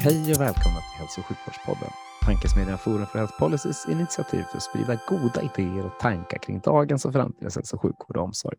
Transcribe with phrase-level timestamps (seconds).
[0.00, 1.90] Hej och välkomna till Hälso och sjukvårdspodden.
[2.22, 7.04] Tankesmedjan Forum för Health Policies initiativ för att sprida goda idéer och tankar kring dagens
[7.04, 8.56] och framtidens hälso och sjukvård och omsorg.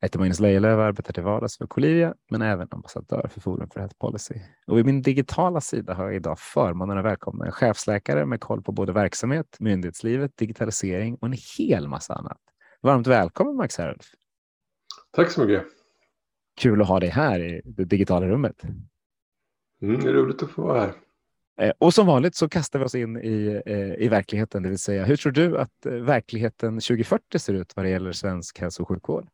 [0.00, 3.70] Jag heter Magnus Lejelöw och arbetar till vardags för Colivia, men även ambassadör för Forum
[3.70, 4.34] för Health Policy.
[4.66, 8.62] Och vid min digitala sida har jag idag förmånen att välkomna en chefsläkare med koll
[8.62, 12.40] på både verksamhet, myndighetslivet, digitalisering och en hel massa annat.
[12.82, 14.06] Varmt välkommen Max Herulf.
[15.12, 15.64] Tack så mycket.
[16.60, 18.62] Kul att ha dig här i det digitala rummet.
[19.82, 20.92] Mm, det är roligt att få vara här.
[21.60, 24.78] Eh, och som vanligt så kastar vi oss in i, eh, i verkligheten, det vill
[24.78, 28.82] säga hur tror du att eh, verkligheten 2040 ser ut vad det gäller svensk hälso
[28.82, 29.26] och sjukvård?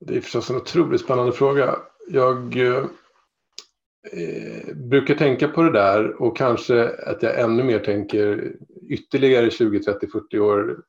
[0.00, 1.76] Det är förstås en otroligt spännande fråga.
[2.08, 2.84] Jag eh,
[4.74, 8.52] brukar tänka på det där och kanske att jag ännu mer tänker
[8.88, 10.82] ytterligare 20, 30, 40 år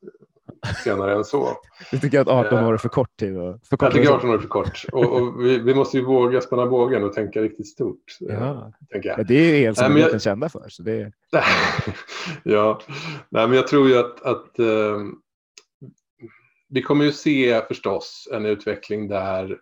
[0.83, 1.57] senare än så.
[1.91, 3.33] Du tycker att 18 år är för kort tid?
[3.69, 4.85] För kort jag tycker 18 år är för kort.
[4.91, 8.17] Och, och vi, vi, måste ju våga spänna bågen och tänka riktigt stort.
[8.19, 8.73] Ja.
[8.91, 9.19] Tänker jag.
[9.19, 10.21] Ja, det är Elsamheten jag...
[10.21, 10.65] kända för.
[10.69, 11.11] Så det...
[12.43, 12.81] ja,
[13.29, 14.97] Nej, men jag tror ju att, att uh,
[16.69, 19.57] vi kommer ju se förstås en utveckling där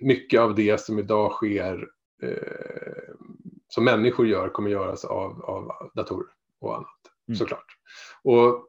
[0.00, 1.86] mycket av det som idag sker
[2.22, 3.14] uh,
[3.68, 6.28] som människor gör kommer göras av, av datorer
[6.60, 6.88] och annat.
[7.28, 7.36] Mm.
[7.36, 7.66] Såklart.
[8.22, 8.68] Och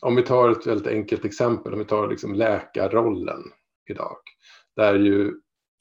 [0.00, 3.42] om vi tar ett väldigt enkelt exempel, om vi tar liksom läkarrollen
[3.90, 4.16] idag.
[4.76, 5.32] Där ju,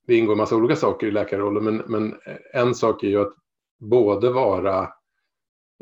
[0.07, 2.15] det ingår en massa olika saker i läkarrollen, men, men
[2.53, 3.33] en sak är ju att
[3.79, 4.81] både vara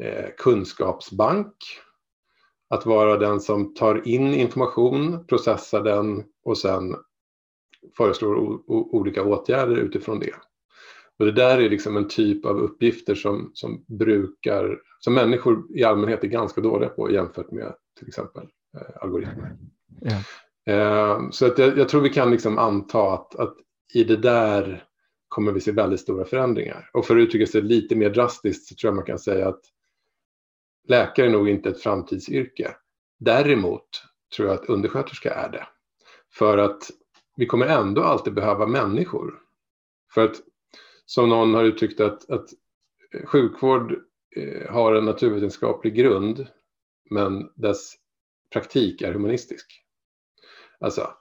[0.01, 1.55] eh, kunskapsbank,
[2.69, 6.95] att vara den som tar in information, processar den och sen
[7.97, 8.59] föreslår
[8.95, 10.35] olika åtgärder utifrån det.
[11.19, 15.83] Och det där är liksom en typ av uppgifter som, som brukar, som människor i
[15.83, 18.43] allmänhet är ganska dåliga på jämfört med till exempel
[18.77, 19.57] eh, algoritmer.
[20.01, 20.17] Ja.
[20.73, 23.55] Eh, så att jag, jag, tror vi kan liksom anta att, att
[23.93, 24.83] i det där
[25.27, 26.89] kommer vi se väldigt stora förändringar.
[26.93, 29.61] Och för att uttrycka sig lite mer drastiskt så tror jag man kan säga att
[30.87, 32.75] läkare är nog inte ett framtidsyrke.
[33.19, 33.87] Däremot
[34.35, 35.67] tror jag att undersköterska är det.
[36.33, 36.91] För att
[37.35, 39.39] vi kommer ändå alltid behöva människor.
[40.13, 40.35] För att
[41.05, 42.49] som någon har uttryckt att, att
[43.25, 43.95] sjukvård
[44.35, 46.47] Eh, har en naturvetenskaplig grund
[47.09, 47.93] men dess
[48.53, 49.83] praktik är humanistisk.
[50.79, 51.13] Alltså,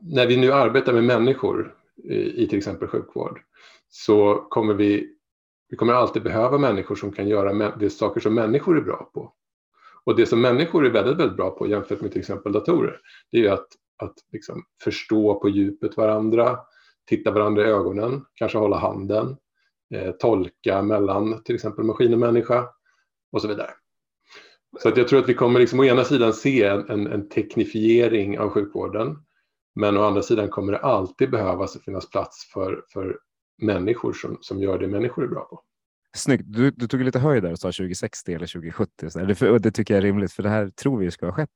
[0.00, 3.40] när vi nu arbetar med människor i, i till exempel sjukvård
[3.88, 5.16] så kommer vi,
[5.68, 9.34] vi kommer alltid behöva människor som kan göra det saker som människor är bra på.
[10.04, 13.00] Och det som människor är väldigt, väldigt bra på jämfört med till exempel datorer,
[13.30, 16.58] det är ju att, att liksom förstå på djupet varandra,
[17.06, 19.36] titta varandra i ögonen, kanske hålla handen,
[19.94, 22.68] eh, tolka mellan till exempel maskin och människa
[23.32, 23.70] och så vidare.
[24.80, 28.38] Så att jag tror att vi kommer liksom å ena sidan se en, en teknifiering
[28.38, 29.16] av sjukvården
[29.80, 33.18] men å andra sidan kommer det alltid behövas finnas plats för, för
[33.62, 35.62] människor som, som gör det människor är bra på.
[36.16, 36.44] Snyggt.
[36.46, 39.10] Du, du tog lite höjd där och sa 2060 eller 2070.
[39.10, 39.18] Så
[39.58, 41.48] det, tycker jag är rimligt, för det här tror vi ska ha skett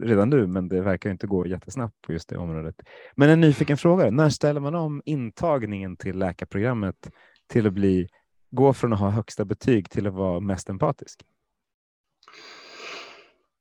[0.00, 2.74] redan nu, men det verkar inte gå jättesnabbt på just det området.
[3.16, 4.10] Men en nyfiken fråga.
[4.10, 7.10] När ställer man om intagningen till läkarprogrammet
[7.48, 8.08] till att bli,
[8.50, 11.24] gå från att ha högsta betyg till att vara mest empatisk?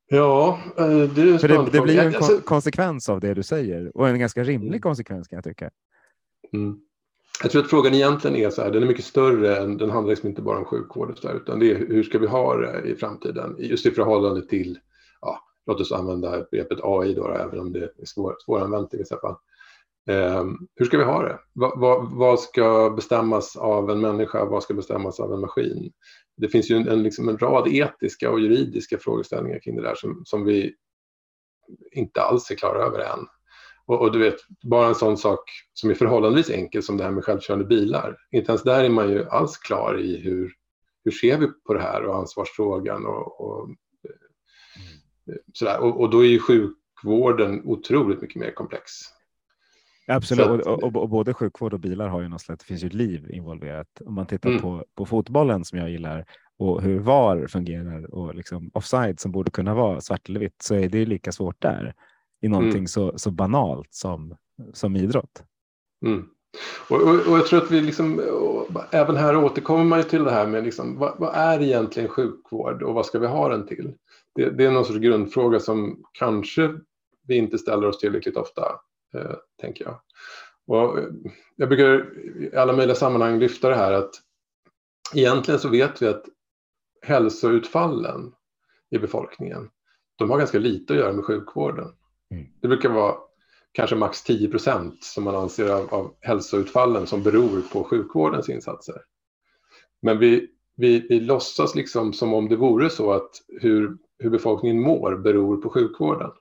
[0.10, 3.98] Ja, eh, det är För det, det blir en alltså, konsekvens av det du säger
[3.98, 4.82] och en ganska rimlig mm.
[4.82, 5.70] konsekvens kan jag tycka.
[6.54, 6.80] Mm.
[7.44, 10.10] Jag tror att frågan egentligen är så här, den är mycket större än, den handlar
[10.10, 12.96] liksom inte bara om sjukvård där, utan det är hur ska vi ha det i
[12.96, 14.80] framtiden, just i förhållande till,
[15.22, 19.20] ja, låt oss använda begreppet AI då, även om det är svår, svåranvänt i vissa
[19.20, 19.36] fall.
[20.10, 20.46] Eh,
[20.76, 21.40] hur ska vi ha det?
[21.54, 24.46] Va, va, vad ska bestämmas av en människa?
[24.46, 25.92] Vad ska bestämmas av en maskin?
[26.38, 29.96] Det finns ju en, en, liksom en rad etiska och juridiska frågeställningar kring det där
[29.96, 30.76] som, som vi
[31.92, 33.28] inte alls är klara över än.
[33.86, 35.40] Och, och, du vet, bara en sån sak
[35.74, 38.18] som är förhållandevis enkel som det här med självkörande bilar.
[38.32, 40.54] Inte ens där är man ju alls klar i hur,
[41.04, 43.70] hur ser vi på det här och ansvarsfrågan och, och
[45.54, 45.80] sådär.
[45.80, 48.92] Och, och då är ju sjukvården otroligt mycket mer komplex.
[50.08, 52.84] Absolut, att, och, och, och, både sjukvård och bilar har ju något slags, det finns
[52.84, 54.02] ju liv involverat.
[54.06, 54.62] Om man tittar mm.
[54.62, 56.26] på, på fotbollen som jag gillar
[56.60, 60.76] och hur VAR fungerar och liksom offside som borde kunna vara svart eller vitt så
[60.76, 61.94] är det ju lika svårt där
[62.42, 62.88] i någonting mm.
[62.88, 64.36] så, så banalt som,
[64.74, 65.44] som idrott.
[66.06, 66.26] Mm.
[66.90, 68.22] Och, och, och, jag tror att vi liksom,
[68.92, 72.94] även här återkommer man till det här med liksom, vad, vad, är egentligen sjukvård och
[72.94, 73.94] vad ska vi ha den till?
[74.36, 76.74] Det, det är någon sorts grundfråga som kanske
[77.28, 78.62] vi inte ställer oss tillräckligt ofta,
[79.62, 80.00] tänker jag.
[80.68, 81.00] Och
[81.56, 84.12] jag brukar i alla möjliga sammanhang lyfta det här att
[85.14, 86.26] egentligen så vet vi att
[87.02, 88.34] hälsoutfallen
[88.90, 89.70] i befolkningen,
[90.16, 91.88] de har ganska lite att göra med sjukvården.
[92.32, 92.48] Mm.
[92.62, 93.16] Det brukar vara
[93.72, 99.02] kanske max 10 procent som man anser av, av hälsoutfallen som beror på sjukvårdens insatser.
[100.02, 104.82] Men vi, vi, vi låtsas liksom som om det vore så att hur, hur befolkningen
[104.82, 106.32] mår beror på sjukvården.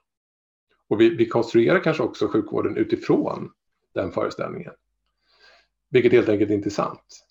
[0.89, 3.51] Och vi, vi konstruerar kanske också sjukvården utifrån
[3.93, 4.73] den föreställningen.
[5.89, 7.25] Vilket helt enkelt inte är sant.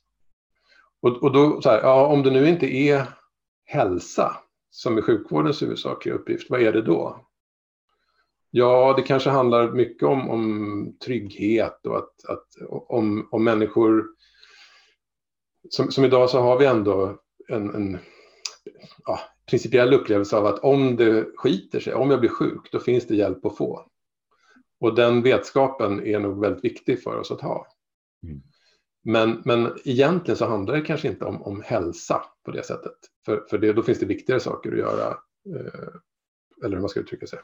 [1.01, 3.07] Och, och då, så här, ja, om det nu inte är
[3.65, 4.37] hälsa
[4.71, 7.27] som är sjukvårdens huvudsakliga uppgift, vad är det då?
[8.51, 14.07] Ja, det kanske handlar mycket om, om trygghet och att, att om, om människor...
[15.71, 17.19] Som, som idag så har vi ändå
[17.49, 17.99] en, en
[19.05, 19.21] ja,
[19.51, 23.15] principiell upplevelse av att om det skiter sig, om jag blir sjuk, då finns det
[23.15, 23.87] hjälp att få.
[24.81, 27.67] Och den vetskapen är nog väldigt viktig för oss att ha.
[28.23, 28.43] Mm.
[29.05, 32.93] Men, men egentligen så handlar det kanske inte om, om hälsa på det sättet.
[33.25, 35.09] För, för det, då finns det viktigare saker att göra.
[35.55, 35.95] Eh,
[36.65, 37.39] eller hur man ska uttrycka sig.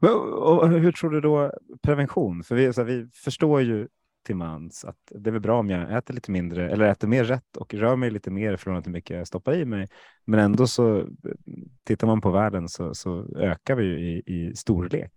[0.00, 1.52] Och hur tror du då
[1.82, 2.42] prevention?
[2.42, 3.88] För vi, här, vi förstår ju
[4.26, 7.24] till mans att det är väl bra om jag äter lite mindre eller äter mer
[7.24, 9.88] rätt och rör mig lite mer från hur mycket jag stoppar i mig.
[10.24, 11.04] Men ändå så
[11.84, 15.12] tittar man på världen så, så ökar vi ju i, i storlek.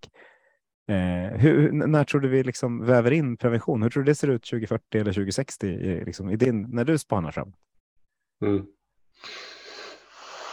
[0.90, 3.84] Eh, hur, när tror du vi liksom väver in prevention?
[3.84, 6.98] Hur tror du det ser ut 2040 eller 2060 i, liksom, i din, när du
[6.98, 7.54] spanar fram?
[8.46, 8.66] Mm.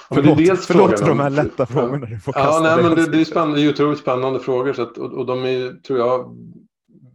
[0.08, 3.10] Förlåt, det är förlåt för de här lätta frågorna du får ja, nej, men det,
[3.10, 5.98] det, är spännande, det är otroligt spännande frågor så att, och, och, de är, tror
[5.98, 6.36] jag,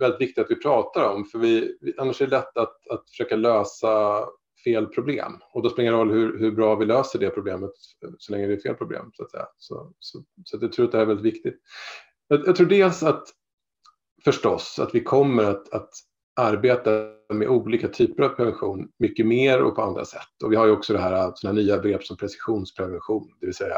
[0.01, 1.25] väldigt viktigt att vi pratar om.
[1.25, 4.25] För vi, annars är det lätt att, att försöka lösa
[4.63, 5.37] fel problem.
[5.53, 7.71] Och då spelar det roll hur, hur bra vi löser det problemet
[8.17, 9.11] så länge det är fel problem.
[9.13, 9.47] Så att säga.
[9.57, 11.59] Så, så, så att jag tror att det här är väldigt viktigt.
[12.27, 13.23] Jag, jag tror dels att
[14.23, 15.89] förstås att vi kommer att, att
[16.35, 16.91] arbeta
[17.33, 20.43] med olika typer av prevention mycket mer och på andra sätt.
[20.43, 23.77] Och vi har ju också det här såna nya begrepp som precisionsprevention, det vill säga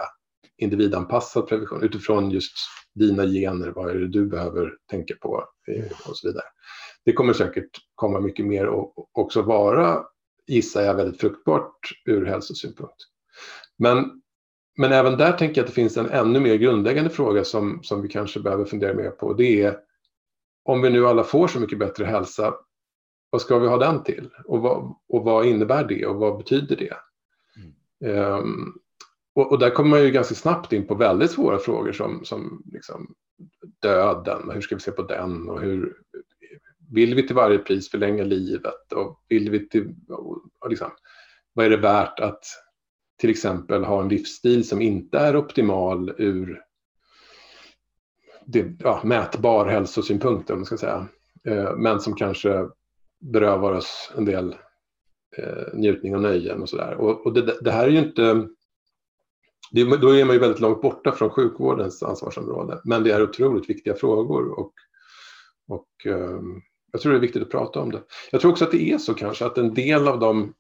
[0.58, 2.58] individanpassad prevention utifrån just
[2.96, 6.46] dina gener, vad är det du behöver tänka på eh, och så vidare.
[7.06, 10.04] Det kommer säkert komma mycket mer och också vara,
[10.48, 12.98] gissar jag, väldigt fruktbart ur hälsosynpunkt.
[13.78, 14.22] Men,
[14.78, 18.02] men även där tänker jag att det finns en ännu mer grundläggande fråga som, som
[18.02, 19.34] vi kanske behöver fundera mer på.
[19.34, 19.78] Det är
[20.66, 22.54] om vi nu alla får så mycket bättre hälsa,
[23.30, 24.30] vad ska vi ha den till?
[24.46, 26.98] Och vad, och vad innebär det och vad betyder det?
[28.06, 28.34] Mm.
[28.34, 28.74] Um,
[29.36, 32.64] och, och, där kommer man ju ganska snabbt in på väldigt svåra frågor som, som
[32.66, 33.14] liksom
[33.82, 35.98] döden, hur ska vi se på den och hur
[36.92, 39.96] vill vi till varje pris förlänga livet och vill vi till,
[40.60, 40.92] och liksom,
[41.54, 42.44] vad är det värt att
[43.20, 46.62] till exempel ha en livsstil som inte är optimal ur
[48.46, 51.08] det, ja, mätbar hälsosynpunkt, om man ska säga.
[51.44, 52.68] Eh, men som kanske
[53.20, 54.56] berövar oss en del
[55.38, 56.96] eh, njutning och nöjen och sådär.
[56.96, 58.48] Och, och det, det, här är ju inte...
[59.72, 62.82] Det, då är man ju väldigt långt borta från sjukvårdens ansvarsområde.
[62.84, 64.74] Men det är otroligt viktiga frågor och,
[65.68, 68.04] och ehm, jag tror det är viktigt att prata om det.
[68.32, 70.54] Jag tror också att det är så kanske att en del av de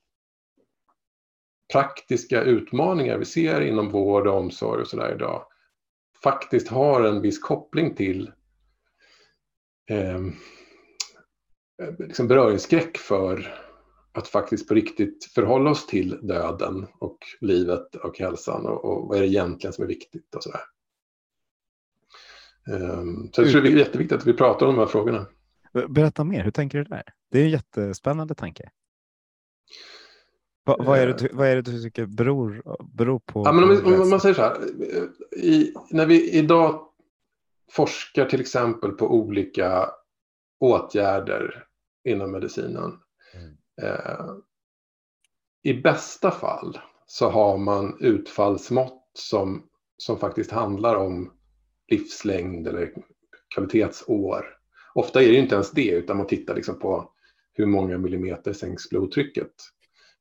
[1.73, 5.45] praktiska utmaningar vi ser inom vård och omsorg och sådär idag
[6.23, 8.31] faktiskt har en viss koppling till
[9.89, 10.21] eh,
[11.99, 13.59] liksom beröringsskräck för
[14.13, 19.17] att faktiskt på riktigt förhålla oss till döden och livet och hälsan och, och vad
[19.17, 20.61] är det egentligen som är viktigt och sådär.
[22.67, 25.25] Um, så jag tror det är jätteviktigt att vi pratar om de här frågorna.
[25.89, 27.03] Berätta mer, hur tänker du där?
[27.31, 28.69] Det är en jättespännande tanke.
[30.65, 33.41] Va, vad, är det, vad är det du tycker beror, beror på?
[33.45, 34.57] Ja, men om, om man säger så här,
[35.37, 36.87] i, när vi idag
[37.71, 39.89] forskar till exempel på olika
[40.59, 41.65] åtgärder
[42.03, 42.99] inom medicinen.
[43.81, 44.35] Eh,
[45.63, 51.33] I bästa fall så har man utfallsmått som, som faktiskt handlar om
[51.87, 52.93] livslängd eller
[53.55, 54.45] kvalitetsår.
[54.93, 57.11] Ofta är det inte ens det, utan man tittar liksom på
[57.53, 59.51] hur många millimeter sänks blodtrycket.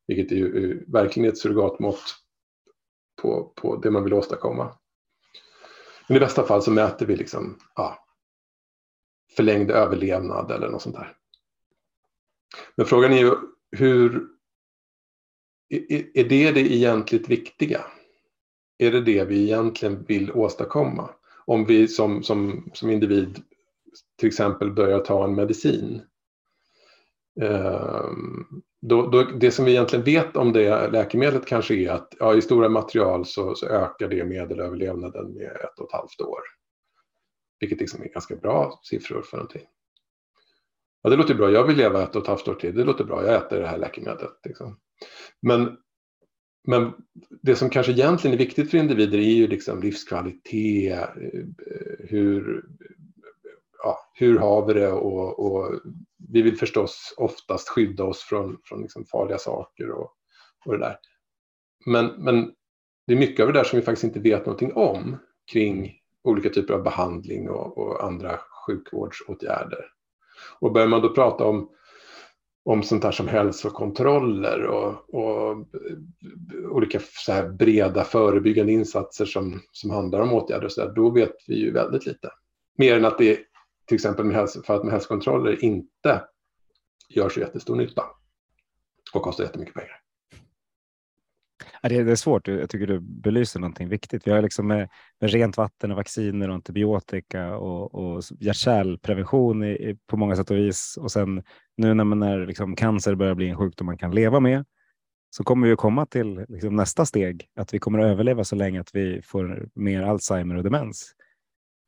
[0.06, 2.16] Vilket är ju verkligen ett surrogatmått
[3.22, 4.78] på, på det man vill åstadkomma.
[6.08, 7.98] Men i bästa fall så mäter vi liksom, ja,
[9.36, 11.16] förlängd överlevnad eller något sånt där.
[12.76, 13.34] Men frågan är ju
[13.76, 14.28] hur
[16.14, 17.80] är det det egentligt viktiga?
[18.78, 21.10] Är det det vi egentligen vill åstadkomma?
[21.46, 23.42] Om vi som, som, som individ
[24.18, 26.02] till exempel börjar ta en medicin.
[27.40, 28.46] Ehm,
[28.82, 32.42] då, då, det som vi egentligen vet om det läkemedlet kanske är att ja, i
[32.42, 36.40] stora material så, så ökar det medelöverlevnaden med ett och ett halvt år.
[37.60, 39.66] Vilket liksom är ganska bra siffror för någonting.
[41.02, 43.04] Ja, det låter bra, jag vill leva ett och ett halvt år till, det låter
[43.04, 44.30] bra, jag äter det här läkemedlet.
[44.44, 44.78] Liksom.
[45.42, 45.76] Men,
[46.68, 46.92] men
[47.42, 51.42] det som kanske egentligen är viktigt för individer är ju liksom livskvalitet, eh,
[51.98, 52.64] hur,
[53.82, 55.80] ja, hur har vi det och, och,
[56.28, 60.10] vi vill förstås oftast skydda oss från, från liksom farliga saker och,
[60.64, 60.96] och det där.
[61.86, 62.52] Men, men
[63.06, 65.16] det är mycket av det där som vi faktiskt inte vet någonting om
[65.52, 69.84] kring olika typer av behandling och, och andra sjukvårdsåtgärder.
[70.58, 71.70] Och börjar man då prata om,
[72.64, 75.66] om sånt här som hälsokontroller och, och
[76.70, 81.10] olika så här breda förebyggande insatser som, som handlar om åtgärder och så där, då
[81.10, 82.30] vet vi ju väldigt lite.
[82.78, 83.38] Mer än att det
[83.86, 86.24] till exempel med hälso, för att med hälsokontroller inte
[87.08, 88.04] gör så jättestor nytta
[89.14, 90.01] och kostar jättemycket pengar.
[91.88, 92.48] Det är svårt.
[92.48, 94.26] Jag tycker du belyser någonting viktigt.
[94.26, 94.88] Vi har liksom med,
[95.20, 100.98] med rent vatten och vacciner och antibiotika och, och hjärt-kärlprevention på många sätt och vis.
[101.00, 101.42] Och sen
[101.76, 104.64] nu när, man när liksom cancer börjar bli en sjukdom man kan leva med
[105.36, 108.56] så kommer vi att komma till liksom nästa steg, att vi kommer att överleva så
[108.56, 111.12] länge att vi får mer Alzheimer och demens.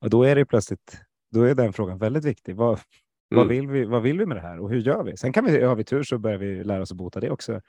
[0.00, 0.98] Och då är det plötsligt,
[1.32, 2.56] då är den frågan väldigt viktig.
[2.56, 2.80] Vad, mm.
[3.28, 5.16] vad, vill vi, vad vill vi med det här och hur gör vi?
[5.16, 7.60] Sen kan vi, har vi tur så börjar vi lära oss att bota det också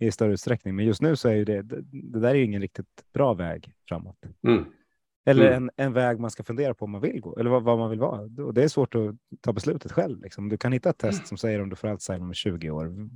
[0.00, 0.76] i större utsträckning.
[0.76, 1.82] Men just nu så är ju det, det,
[2.20, 4.16] där är ju ingen riktigt bra väg framåt.
[4.46, 4.64] Mm.
[5.26, 5.56] Eller mm.
[5.56, 7.90] En, en väg man ska fundera på om man vill gå eller vad, vad man
[7.90, 8.44] vill vara.
[8.44, 10.22] Och det är svårt att ta beslutet själv.
[10.22, 10.48] Liksom.
[10.48, 13.08] Du kan hitta ett test som säger om du får Alzheimer om 20 år.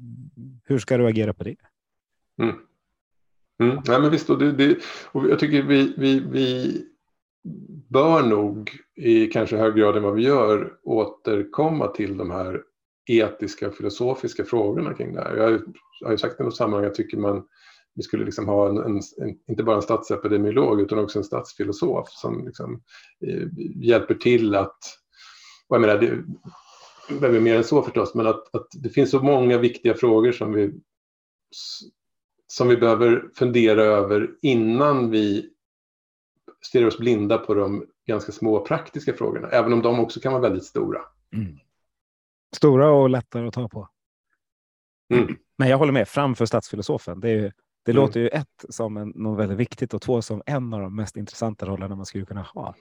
[0.64, 1.56] Hur ska du agera på det?
[2.42, 2.54] Mm.
[3.60, 3.82] Mm.
[3.88, 4.78] Nej, men visst, och det, det,
[5.12, 6.84] och jag tycker vi, vi, vi
[7.88, 12.62] bör nog i kanske högre grad än vad vi gör återkomma till de här
[13.06, 15.36] etiska och filosofiska frågorna kring det här.
[15.36, 15.60] Jag
[16.04, 17.44] har ju sagt i något sammanhang, jag tycker man
[17.94, 22.08] vi skulle liksom ha en, en, en, inte bara en statsepidemiolog utan också en statsfilosof
[22.08, 22.82] som liksom,
[23.26, 24.78] eh, hjälper till att,
[25.68, 29.22] och jag menar, det behöver mer än så förstås, men att, att det finns så
[29.22, 30.72] många viktiga frågor som vi,
[32.46, 35.50] som vi behöver fundera över innan vi
[36.62, 40.42] stirrar oss blinda på de ganska små praktiska frågorna, även om de också kan vara
[40.42, 41.00] väldigt stora.
[41.32, 41.58] Mm.
[42.56, 43.88] Stora och lättare att ta på.
[45.14, 45.36] Mm.
[45.58, 47.20] Men jag håller med, framför statsfilosofen.
[47.20, 47.52] Det, är,
[47.84, 48.02] det mm.
[48.02, 51.16] låter ju ett som en, något väldigt viktigt och två som en av de mest
[51.16, 52.74] intressanta rollerna man skulle kunna ha.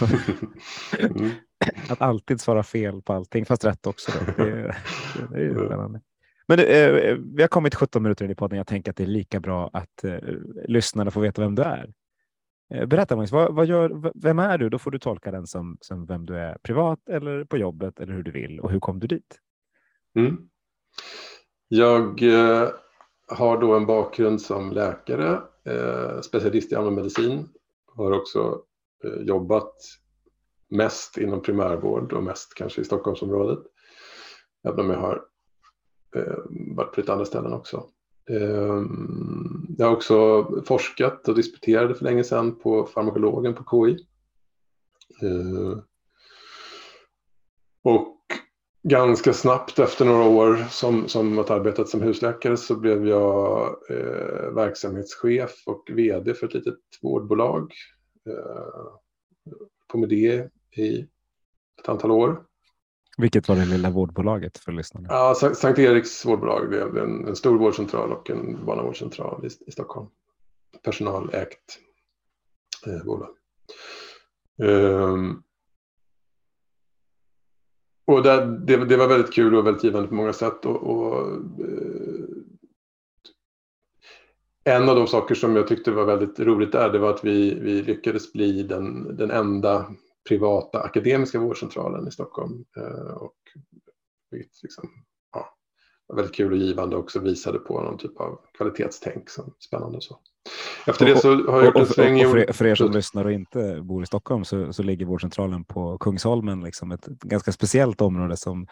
[0.98, 1.30] mm.
[1.88, 4.12] Att alltid svara fel på allting, fast rätt också.
[4.12, 4.44] Då.
[4.44, 4.76] Det,
[5.30, 6.00] det är ju spännande.
[6.46, 8.56] Men eh, vi har kommit 17 minuter in i podden.
[8.56, 10.18] Jag tänker att det är lika bra att eh,
[10.64, 11.92] lyssnarna får veta vem du är.
[12.74, 14.68] Eh, berätta Magnus, vad, vad gör, vem är du?
[14.68, 18.12] Då får du tolka den som, som vem du är privat eller på jobbet eller
[18.12, 18.60] hur du vill.
[18.60, 19.40] Och hur kom du dit?
[20.18, 20.48] Mm.
[21.68, 22.68] Jag eh,
[23.28, 27.48] har då en bakgrund som läkare, eh, specialist i allmänmedicin.
[27.86, 28.62] Har också
[29.04, 29.74] eh, jobbat
[30.68, 33.64] mest inom primärvård och mest kanske i Stockholmsområdet.
[34.68, 35.24] Även om jag har
[36.16, 36.38] eh,
[36.76, 37.88] varit på lite andra ställen också.
[38.30, 44.06] Ehm, jag har också forskat och disputerade för länge sedan på farmakologen på KI.
[45.22, 45.82] Ehm,
[47.82, 48.14] och
[48.82, 54.54] ganska snabbt efter några år som, som att arbetat som husläkare så blev jag eh,
[54.54, 57.72] verksamhetschef och vd för ett litet vårdbolag
[58.28, 58.92] eh,
[59.88, 61.06] på med det i
[61.80, 62.44] ett antal år.
[63.18, 65.08] Vilket var det lilla vårdbolaget för lyssnarna?
[65.10, 66.70] Ja, Sankt Eriks vårdbolag.
[66.70, 70.06] Det är en, en stor vårdcentral och en barnavårdscentral i, i Stockholm.
[70.82, 71.78] Personalägt
[72.86, 73.30] eh, bolag.
[74.58, 75.42] Um,
[78.06, 80.66] och det, det, det, var väldigt kul och väldigt givande på många sätt.
[80.66, 81.30] Och, och
[81.60, 82.24] eh,
[84.64, 87.54] en av de saker som jag tyckte var väldigt roligt där, det var att vi,
[87.60, 89.86] vi lyckades bli den, den enda
[90.28, 92.64] privata akademiska vårdcentralen i Stockholm.
[92.76, 93.36] Eh, och
[94.62, 94.90] liksom,
[95.32, 95.56] ja,
[96.06, 100.00] var väldigt kul och givande också visade på någon typ av kvalitetstänk som spännande.
[100.00, 100.20] Så.
[100.86, 102.26] Efter det så har jag gjort en sväng.
[102.26, 105.64] Och, för, för er som lyssnar och inte bor i Stockholm så, så ligger vårdcentralen
[105.64, 108.66] på Kungsholmen, liksom ett ganska speciellt område som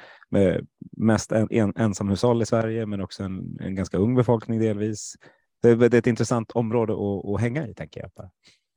[0.97, 5.15] mest en, en, ensamhushåll i Sverige, men också en, en ganska ung befolkning delvis.
[5.63, 8.31] Det, det är ett intressant område att, att hänga i, tänker jag.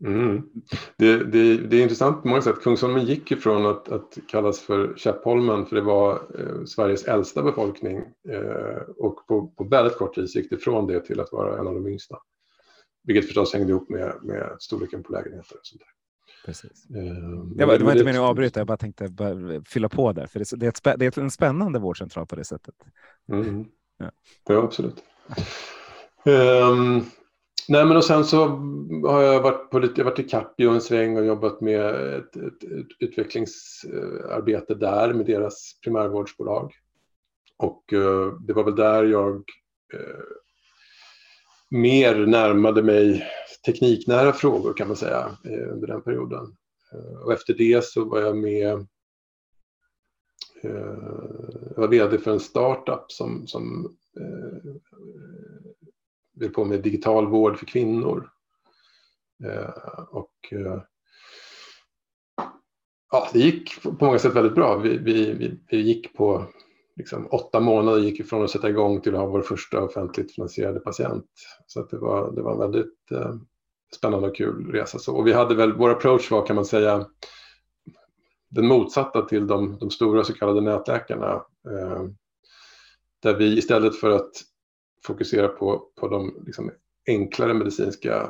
[0.04, 0.44] Mm.
[0.98, 2.62] Det, det, det, är intressant på många sätt.
[2.62, 7.98] Kungsholmen gick ifrån att, att kallas för Käppholmen, för det var eh, Sveriges äldsta befolkning.
[8.30, 11.68] Eh, och på, på väldigt kort tid gick det från det till att vara en
[11.68, 12.18] av de yngsta.
[13.04, 15.90] Vilket förstås hängde ihop med, med storleken på lägenheter och sånt där.
[16.46, 16.86] Precis.
[16.96, 17.04] Eh,
[17.58, 20.28] jag det var inte meningen att avbryta, jag bara tänkte bara fylla på där.
[20.28, 22.76] För det, är, ett, det är en spännande vårdcentral på det sättet.
[23.32, 23.66] Mm.
[23.98, 24.12] Ja.
[24.48, 25.04] ja, absolut.
[26.26, 27.06] Um,
[27.70, 28.48] Nej, men och sen så
[29.08, 32.36] har jag varit, på lite, jag varit i Capio en sväng och jobbat med ett,
[32.36, 36.74] ett, ett utvecklingsarbete där med deras primärvårdsbolag.
[37.58, 39.36] Och eh, det var väl där jag
[39.94, 40.24] eh,
[41.70, 43.26] mer närmade mig
[43.66, 46.56] tekniknära frågor kan man säga eh, under den perioden.
[46.94, 48.74] Eh, och efter det så var jag med
[50.64, 50.98] eh,
[51.76, 54.72] jag var vd för en startup som, som eh,
[56.40, 58.30] höll på med digital vård för kvinnor.
[59.44, 60.82] Eh, och eh,
[63.12, 64.78] ja, det gick på många sätt väldigt bra.
[64.78, 66.46] Vi, vi, vi, vi gick på
[66.96, 70.80] liksom, åtta månader gick från att sätta igång till att ha vår första offentligt finansierade
[70.80, 71.26] patient.
[71.68, 73.36] Så att det, var, det var en väldigt eh,
[73.96, 75.00] spännande och kul resa.
[75.00, 77.06] Så, och vi hade väl, vår approach var kan man säga
[78.50, 81.34] den motsatta till de, de stora så kallade nätläkarna.
[81.70, 82.04] Eh,
[83.20, 84.32] där vi istället för att
[85.06, 86.72] fokusera på, på de liksom,
[87.08, 88.30] enklare medicinska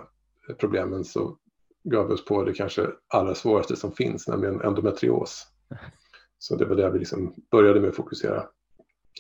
[0.59, 1.37] problemen så
[1.83, 5.47] gav vi oss på det kanske allra svåraste som finns, nämligen endometrios.
[6.37, 8.43] Så det var där vi liksom började med att fokusera.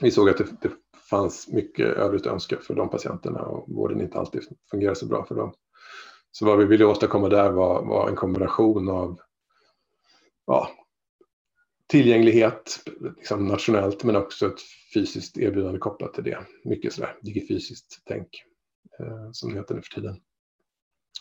[0.01, 0.71] Vi såg att det, det
[1.09, 5.25] fanns mycket övrigt att önska för de patienterna och vården inte alltid fungerar så bra
[5.25, 5.53] för dem.
[6.31, 9.19] Så vad vi ville åstadkomma där var, var en kombination av
[10.47, 10.69] ja,
[11.95, 12.79] tillgänglighet
[13.17, 14.59] liksom nationellt men också ett
[14.93, 16.37] fysiskt erbjudande kopplat till det.
[16.63, 18.27] Mycket sådär digifysiskt tänk
[18.99, 20.17] eh, som det heter nu för tiden.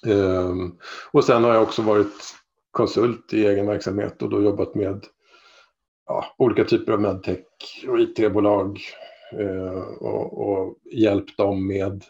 [0.06, 0.78] Um,
[1.12, 2.34] och sen har jag också varit
[2.70, 5.04] konsult i egen verksamhet och då jobbat med
[6.06, 7.46] ja, olika typer av medtech
[7.88, 8.80] och IT-bolag
[9.38, 12.04] eh, och, och hjälpt dem med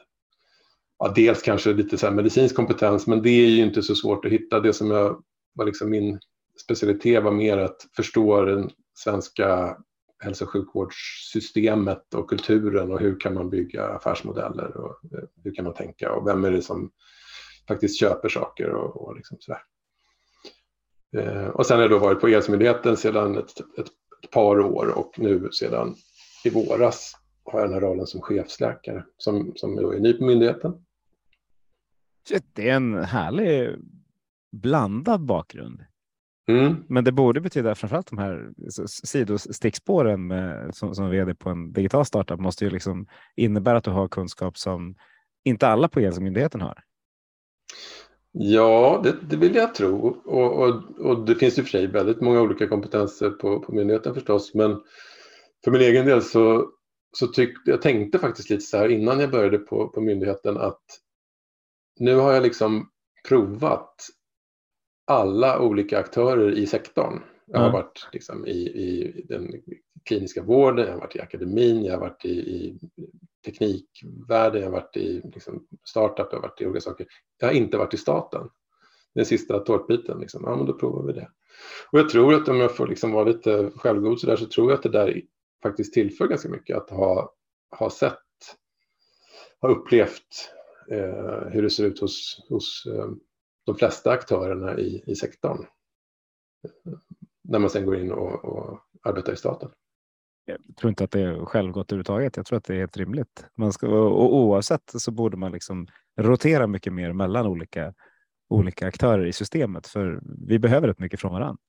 [0.99, 4.33] ja, dels kanske lite så medicinsk kompetens men det är ju inte så svårt att
[4.33, 4.61] hitta.
[4.61, 5.23] Det som jag
[5.54, 6.18] var liksom min
[6.62, 9.76] specialitet var mer att förstå den svenska
[10.25, 15.64] hälso och sjukvårdssystemet och kulturen och hur kan man bygga affärsmodeller och eh, hur kan
[15.64, 16.90] man tänka och vem är det som
[17.69, 19.60] faktiskt köper saker och, och liksom sådär.
[21.17, 23.86] Eh, och sen har jag då varit på Elsamyndigheten sedan ett, ett,
[24.23, 25.95] ett, par år och nu sedan
[26.45, 27.12] i våras
[27.45, 30.84] har jag den här rollen som chefsläkare som, som då är ny på myndigheten.
[32.52, 33.76] Det är en härlig
[34.52, 35.84] blandad bakgrund.
[36.49, 36.85] Mm.
[36.89, 38.50] Men det borde betyda framförallt de här
[38.87, 43.91] sidostickspåren med, som, som vd på en digital startup måste ju liksom innebära att du
[43.91, 44.95] har kunskap som
[45.45, 46.83] inte alla på Elmyndigheten har.
[48.33, 50.09] Ja, det, det, vill jag tro.
[50.25, 54.15] Och, och, och, det finns ju för sig väldigt många olika kompetenser på, på myndigheten
[54.15, 54.54] förstås.
[54.54, 54.80] Men
[55.65, 56.71] för min egen del så,
[57.13, 60.83] så tyckte jag tänkte faktiskt lite så här innan jag började på, på myndigheten att
[62.00, 62.89] nu har jag liksom
[63.28, 63.95] provat
[65.04, 67.23] alla olika aktörer i sektorn.
[67.47, 67.73] Jag har mm.
[67.73, 69.62] varit liksom, i, i, den
[70.04, 72.78] kliniska vården, jag har varit i akademin, jag har varit i, i
[73.45, 77.06] teknikvärlden, jag har varit i liksom, startup, jag har varit i olika saker.
[77.38, 78.49] Jag har inte varit i staten.
[79.14, 80.43] Den sista tårtbiten, liksom.
[80.45, 81.28] ja men då provar vi det.
[81.93, 84.71] Och jag tror att om jag får liksom vara lite självgod så där så tror
[84.71, 85.23] jag att det där
[85.62, 87.34] faktiskt tillför ganska mycket att ha,
[87.78, 88.19] ha sett,
[89.60, 90.52] ha upplevt
[90.90, 93.10] eh, hur det ser ut hos, hos eh,
[93.64, 95.66] de flesta aktörerna i, i sektorn.
[97.42, 99.70] När man sen går in och, och arbetar i staten.
[100.44, 102.36] Jag tror inte att det är självgott överhuvudtaget.
[102.36, 103.46] Jag tror att det är helt rimligt.
[103.54, 105.86] Man ska, och oavsett så borde man liksom
[106.20, 107.94] rotera mycket mer mellan olika,
[108.48, 111.62] olika aktörer i systemet, för vi behöver rätt mycket från varandra.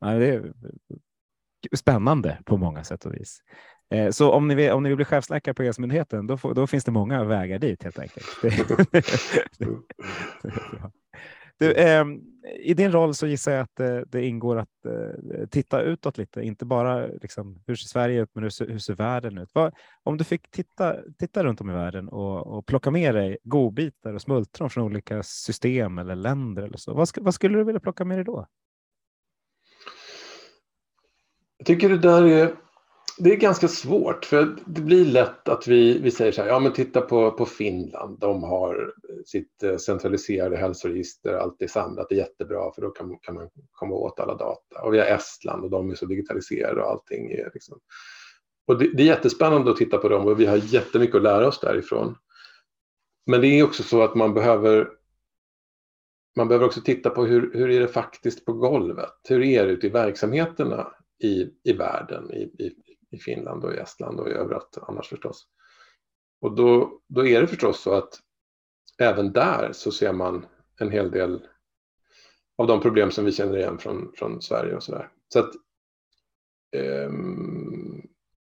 [0.00, 0.52] Ja, det är
[1.76, 3.40] spännande på många sätt och vis.
[3.90, 6.84] Eh, så om ni, vill, om ni vill bli chefsläkare på E-myndigheten, då, då, finns
[6.84, 8.26] det många vägar dit helt enkelt.
[11.58, 12.04] du, eh,
[12.60, 16.42] I din roll så gissar jag att eh, det ingår att eh, titta utåt lite,
[16.42, 19.50] inte bara liksom, hur ser Sverige ut, men hur ser, hur ser världen ut?
[19.52, 23.38] Vad, om du fick titta, titta runt om i världen och, och plocka med dig
[23.42, 27.80] godbitar och smultron från olika system eller länder eller så, vad, vad skulle du vilja
[27.80, 28.46] plocka med dig då?
[31.58, 32.65] Jag tycker det där är
[33.18, 36.58] det är ganska svårt för det blir lätt att vi, vi säger så här, ja
[36.58, 38.94] men titta på, på Finland, de har
[39.26, 43.48] sitt eh, centraliserade hälsoregister, allt är samlat, det är jättebra för då kan, kan man
[43.72, 44.82] komma åt alla data.
[44.82, 47.78] Och vi har Estland och de är så digitaliserade och allting är liksom...
[48.66, 51.48] Och det, det är jättespännande att titta på dem och vi har jättemycket att lära
[51.48, 52.16] oss därifrån.
[53.26, 54.88] Men det är också så att man behöver
[56.36, 59.20] man behöver också titta på hur, hur är det faktiskt på golvet?
[59.28, 62.72] Hur är det ute i verksamheterna i, i världen, i, i,
[63.16, 65.46] i Finland och i Estland och i överallt annars förstås.
[66.40, 68.20] Och då, då är det förstås så att
[68.98, 70.46] även där så ser man
[70.80, 71.46] en hel del
[72.58, 75.08] av de problem som vi känner igen från, från Sverige och sådär.
[75.28, 75.50] Så att,
[76.76, 78.02] um,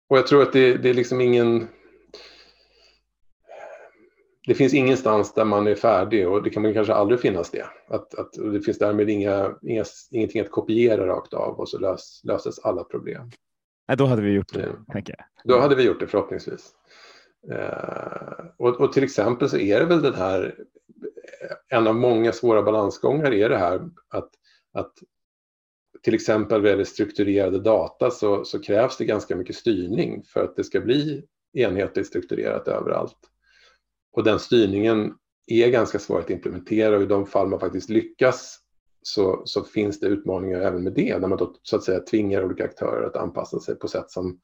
[0.09, 1.67] och jag tror att det, det är liksom ingen
[4.47, 7.65] det finns ingenstans där man är färdig och det kan man kanske aldrig finnas det.
[7.87, 12.21] Att, att, det finns därmed inga, inga, ingenting att kopiera rakt av och så lös,
[12.23, 13.31] löses alla problem.
[13.87, 14.85] Nej, då hade vi gjort det, mm.
[14.85, 15.25] tänker jag.
[15.43, 16.71] Då hade vi gjort det förhoppningsvis.
[17.51, 20.55] Eh, och, och, till exempel så är det väl den här,
[21.69, 24.29] en av många svåra balansgångar är det här att,
[24.73, 24.93] att
[26.03, 30.55] till exempel vad gäller strukturerade data så, så krävs det ganska mycket styrning för att
[30.55, 31.23] det ska bli
[31.53, 33.17] enhetligt strukturerat överallt.
[34.11, 35.13] Och den styrningen
[35.47, 38.59] är ganska svår att implementera och i de fall man faktiskt lyckas
[39.07, 42.45] så, så finns det utmaningar även med det, När man då så att säga tvingar
[42.45, 44.39] olika aktörer att anpassa sig på sätt som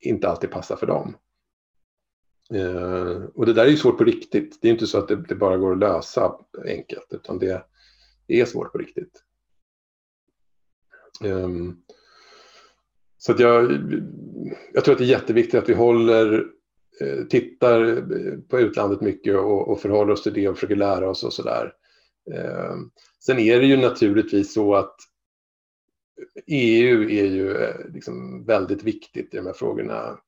[0.00, 1.16] inte alltid passar för dem.
[2.54, 4.58] Eh, och det där är ju svårt på riktigt.
[4.62, 7.64] Det är inte så att det, det bara går att lösa enkelt, utan det,
[8.26, 9.22] det är svårt på riktigt.
[11.24, 11.48] Eh,
[13.18, 13.72] så att jag,
[14.72, 16.46] jag tror att det är jätteviktigt att vi håller
[17.00, 21.10] eh, tittar eh, på utlandet mycket och, och förhåller oss till det och försöker lära
[21.10, 21.72] oss och sådär.
[22.34, 22.90] Ehm,
[23.28, 24.94] Eh, sen är det ju naturligtvis så att
[26.46, 30.18] EU är ju eh, liksom väldigt viktigt i de här frågorna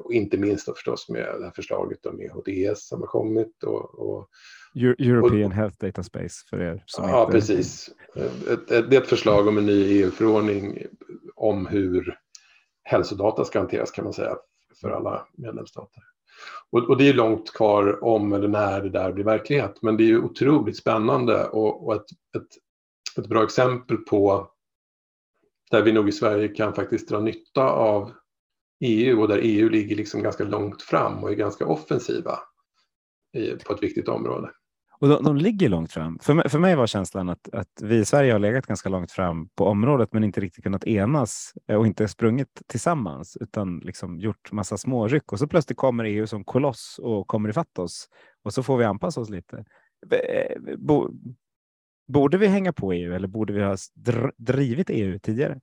[0.00, 3.62] och inte minst då förstås med det här förslaget om EHDS som har kommit.
[3.62, 4.28] Och, och
[4.74, 7.32] European och, Health Data Space för er som Ja, inte...
[7.32, 7.90] precis.
[8.68, 10.86] Det är ett förslag om en ny EU-förordning
[11.34, 12.18] om hur
[12.84, 14.36] hälsodata ska hanteras kan man säga
[14.80, 16.02] för alla medlemsstater.
[16.70, 20.02] Och, och, det är långt kvar om eller när det där blir verklighet, men det
[20.02, 22.48] är ju otroligt spännande och, och ett, ett,
[23.18, 24.50] ett bra exempel på
[25.70, 28.12] där vi nog i Sverige kan faktiskt dra nytta av
[28.84, 32.38] EU och där EU ligger liksom ganska långt fram och är ganska offensiva
[33.66, 34.50] på ett viktigt område.
[35.00, 36.18] Och de, de ligger långt fram.
[36.18, 39.12] För mig, för mig var känslan att, att vi i Sverige har legat ganska långt
[39.12, 44.20] fram på området men inte riktigt kunnat enas eh, och inte sprungit tillsammans utan liksom
[44.20, 48.08] gjort massa små ryck och så plötsligt kommer EU som koloss och kommer ifatt oss
[48.44, 49.64] och så får vi anpassa oss lite.
[50.10, 50.76] Eh,
[52.08, 53.76] borde vi hänga på EU eller borde vi ha
[54.36, 55.60] drivit EU tidigare?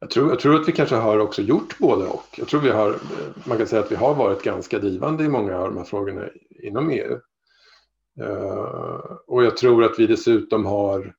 [0.00, 2.24] Jag tror, jag tror att vi kanske har också gjort både och.
[2.36, 2.96] Jag tror vi har, eh,
[3.44, 6.24] man kan säga att vi har varit ganska drivande i många av de här frågorna
[6.62, 7.18] inom EU.
[8.20, 11.14] Eh, och jag tror att vi dessutom har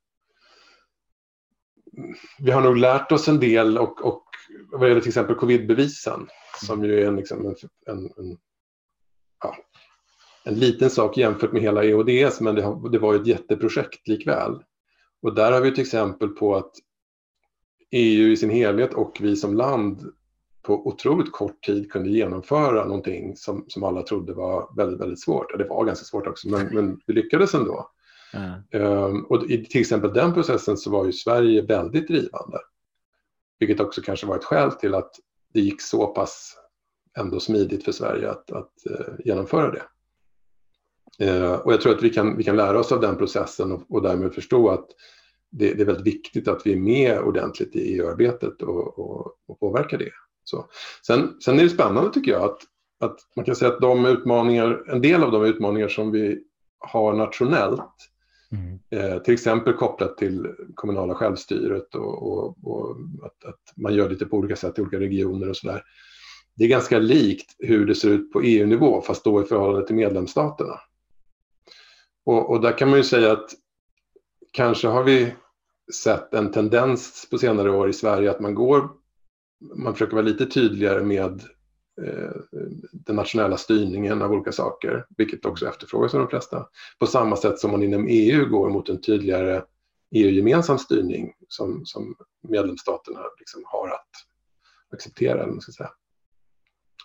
[2.40, 4.24] vi har nog lärt oss en del och, och
[4.72, 6.28] vad gäller till exempel covidbevisen
[6.66, 8.38] som ju är en, liksom en, en, en,
[9.44, 9.56] ja,
[10.44, 14.64] en, liten sak jämfört med hela EODS men det, har, det var ett jätteprojekt likväl.
[15.22, 16.72] Och där har vi ett exempel på att
[17.92, 20.14] EU i sin helhet och vi som land
[20.70, 25.58] på otroligt kort tid kunde genomföra någonting som, som alla trodde var väldigt, väldigt svårt.
[25.58, 27.90] Det var ganska svårt också, men, men vi lyckades ändå.
[28.34, 28.86] Mm.
[28.86, 32.58] Um, och i till exempel den processen så var ju Sverige väldigt drivande.
[33.60, 35.12] Vilket också kanske var ett skäl till att
[35.54, 36.58] det gick så pass
[37.20, 39.84] ändå smidigt för Sverige att, att uh, genomföra det.
[41.32, 43.82] Uh, och jag tror att vi kan, vi kan lära oss av den processen och,
[43.90, 44.88] och därmed förstå att
[45.52, 49.60] det, det, är väldigt viktigt att vi är med ordentligt i EU-arbetet och, och, och
[49.60, 50.12] påverkar det.
[50.50, 50.66] Så.
[51.08, 52.60] Sen, sen är det spännande tycker jag att,
[53.00, 56.44] att man kan säga att de utmaningar, en del av de utmaningar som vi
[56.80, 57.96] har nationellt,
[58.52, 58.80] mm.
[58.90, 64.26] eh, till exempel kopplat till kommunala självstyret och, och, och att, att, man gör lite
[64.26, 65.84] på olika sätt i olika regioner och sådär.
[66.56, 69.96] Det är ganska likt hur det ser ut på EU-nivå fast då i förhållande till
[69.96, 70.80] medlemsstaterna.
[72.26, 73.50] Och, och där kan man ju säga att
[74.52, 75.34] kanske har vi
[76.04, 78.90] sett en tendens på senare år i Sverige att man går
[79.60, 81.44] man försöker vara lite tydligare med
[82.02, 82.32] eh,
[82.92, 86.68] den nationella styrningen av olika saker, vilket också efterfrågas av de flesta.
[87.00, 89.64] På samma sätt som man inom EU går mot en tydligare
[90.12, 92.16] EU-gemensam styrning som, som
[92.48, 94.10] medlemsstaterna liksom har att
[94.94, 95.44] acceptera.
[95.44, 95.92] Eller ska säga.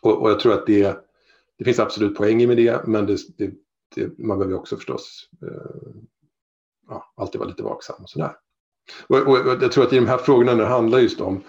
[0.02, 1.04] Och, och, jag tror att det,
[1.58, 3.54] det finns absolut poänger med det, men det, det,
[3.94, 5.92] det, man behöver också förstås eh,
[6.88, 8.36] ja, alltid vara lite vaksam och sådär.
[9.06, 11.42] Och, och, och jag tror att i de här frågorna när det handlar just om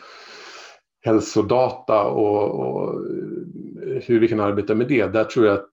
[1.06, 5.06] hälsodata och, och, eh, hur vi kan arbeta med det.
[5.06, 5.70] Där tror jag att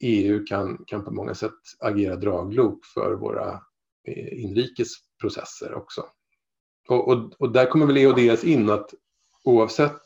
[0.00, 3.60] EU kan, kan på många sätt agera draglok för våra
[4.06, 6.04] inrikes inrikesprocesser också.
[6.88, 8.94] Och, och, och, där kommer väl EODS in att
[9.44, 10.02] oavsett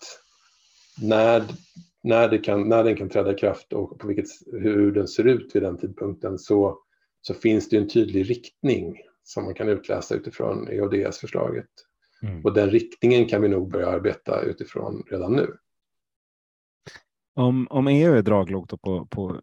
[1.02, 1.44] när,
[2.02, 5.26] när, det kan, när den kan träda i kraft och på vilket, hur den ser
[5.26, 6.78] ut vid den tidpunkten så
[7.22, 11.68] så finns det en tydlig riktning som man kan utläsa utifrån EODS-förslaget.
[12.22, 12.44] Mm.
[12.44, 15.56] Och den riktningen kan vi nog börja arbeta utifrån redan nu.
[17.34, 19.40] Om, om EU är draglok på, på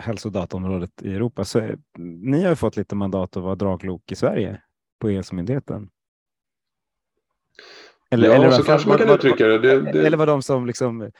[0.00, 4.62] hälsodataområdet i Europa så är, ni har fått lite mandat att vara draglok i Sverige
[5.00, 5.90] på E-hälsomyndigheten.
[8.10, 9.58] Eller, ja, eller så kanske man kan var, uttrycka det.
[9.58, 10.06] det, det.
[10.06, 11.10] Eller var de som liksom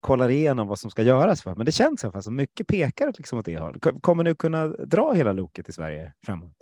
[0.00, 1.42] kollar igenom vad som ska göras.
[1.42, 1.54] För.
[1.54, 3.86] Men det känns i alla fall som mycket pekar liksom åt det hållet.
[4.00, 6.52] Kommer ni kunna dra hela loket i Sverige framåt?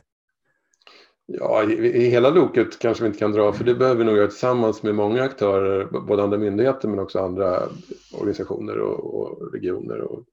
[1.31, 4.27] Ja, i, hela loket kanske vi inte kan dra, för det behöver vi nog göra
[4.27, 7.69] tillsammans med många aktörer, både andra myndigheter men också andra
[8.15, 10.25] organisationer och, och regioner och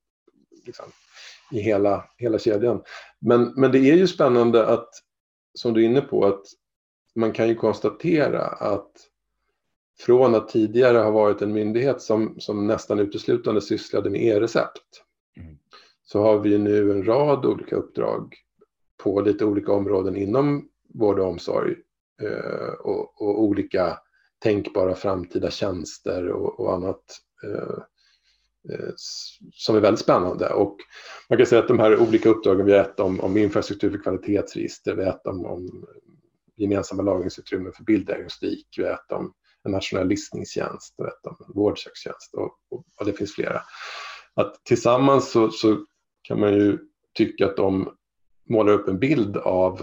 [0.66, 0.84] liksom,
[1.52, 2.82] i hela, hela kedjan.
[3.20, 4.88] Men, men det är ju spännande att,
[5.54, 6.42] som du är inne på, att
[7.14, 8.92] man kan ju konstatera att
[9.98, 15.02] från att tidigare ha varit en myndighet som, som nästan uteslutande sysslade med e-recept
[15.36, 15.58] mm.
[16.04, 18.34] så har vi nu en rad olika uppdrag
[19.02, 21.74] på lite olika områden inom vård och omsorg
[22.22, 23.98] eh, och, och, olika
[24.38, 27.02] tänkbara framtida tjänster och, och annat
[27.44, 27.78] eh,
[28.74, 28.90] eh,
[29.52, 30.48] som är väldigt spännande.
[30.52, 30.76] Och
[31.28, 34.02] man kan säga att de här olika uppdragen, vi har ett om, om infrastruktur för
[34.02, 35.86] kvalitetsregister, vi har ett om, om
[36.56, 39.32] gemensamma lagringsutrymmen för bilddiagnostik, vi har ett om
[39.64, 43.62] en nationell listningstjänst, vi har ett om en vårdsökstjänst och, och, och, det finns flera.
[44.34, 45.84] Att tillsammans så, så
[46.22, 46.78] kan man ju
[47.14, 47.96] tycka att de
[48.48, 49.82] målar upp en bild av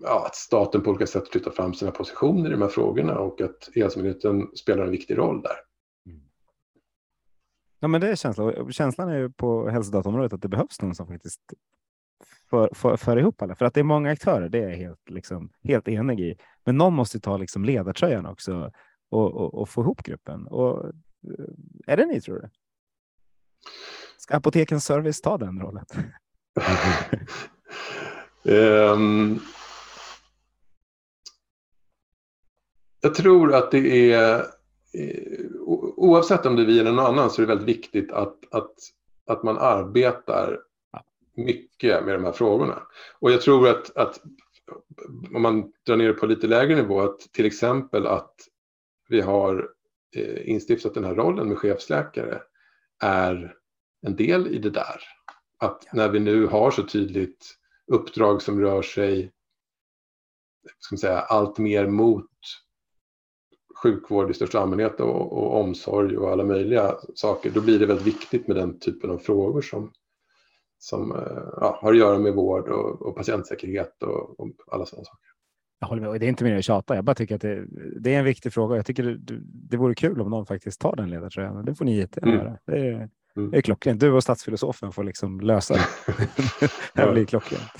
[0.00, 3.40] ja, att staten på olika sätt flyttar fram sina positioner i de här frågorna och
[3.40, 5.56] att E-hälsomyndigheten spelar en viktig roll där.
[6.06, 6.22] Mm.
[7.80, 8.72] Ja, men det är känslan.
[8.72, 11.40] Känslan är ju på hälsodataområdet att det behövs någon som faktiskt
[12.50, 13.54] för, för, för ihop alla.
[13.54, 16.36] För att det är många aktörer, det är jag helt, liksom, helt enig i.
[16.64, 18.72] Men någon måste ta liksom ledartröjan också
[19.10, 20.46] och, och, och få ihop gruppen.
[20.46, 20.92] Och, eh,
[21.86, 22.50] är det ni tror du?
[24.18, 25.84] Ska Apotekens Service ta den rollen?
[28.42, 29.40] um,
[33.00, 34.38] jag tror att det är,
[34.92, 35.46] eh,
[35.96, 38.74] oavsett om det är vi eller någon annan, så är det väldigt viktigt att, att,
[39.26, 40.60] att man arbetar
[41.36, 42.82] mycket med de här frågorna.
[43.20, 44.20] Och jag tror att, att
[45.34, 48.34] om man drar ner det på lite lägre nivå, att till exempel att
[49.08, 49.68] vi har
[50.16, 52.42] eh, instiftat den här rollen med chefsläkare
[53.02, 53.54] är
[54.06, 55.00] en del i det där.
[55.58, 57.54] Att när vi nu har så tydligt
[57.92, 59.32] uppdrag som rör sig
[60.78, 62.30] ska säga, allt mer mot
[63.82, 68.06] sjukvård i största allmänhet och, och, omsorg och alla möjliga saker, då blir det väldigt
[68.06, 69.92] viktigt med den typen av frågor som,
[70.78, 75.04] som eh, ja, har att göra med vård och, och patientsäkerhet och, och, alla sådana
[75.04, 75.28] saker.
[75.80, 76.20] Jag håller med.
[76.20, 76.94] Det är inte mer att tjata.
[76.94, 77.66] Jag bara tycker att det,
[78.00, 78.76] det är en viktig fråga.
[78.76, 81.64] Jag tycker det, det vore kul om någon faktiskt tar den ledartröjan.
[81.64, 82.46] Det får ni jättegärna mm.
[82.46, 82.58] göra.
[82.66, 83.50] Det är, mm.
[83.50, 84.00] det är klockrent.
[84.00, 85.86] Du och statsfilosofen får liksom lösa det.
[86.94, 87.70] det här blir klockrent.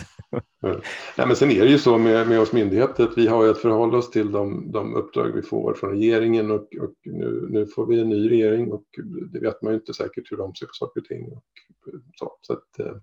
[0.60, 0.80] ja.
[1.18, 3.58] Nej, men sen är det ju så med, med oss myndigheter att vi har att
[3.58, 7.86] förhålla oss till de, de uppdrag vi får från regeringen och, och nu, nu, får
[7.86, 8.84] vi en ny regering och
[9.32, 11.32] det vet man ju inte säkert hur de ser på saker och ting.
[11.32, 11.44] Och
[12.16, 12.96] så, så att, eh.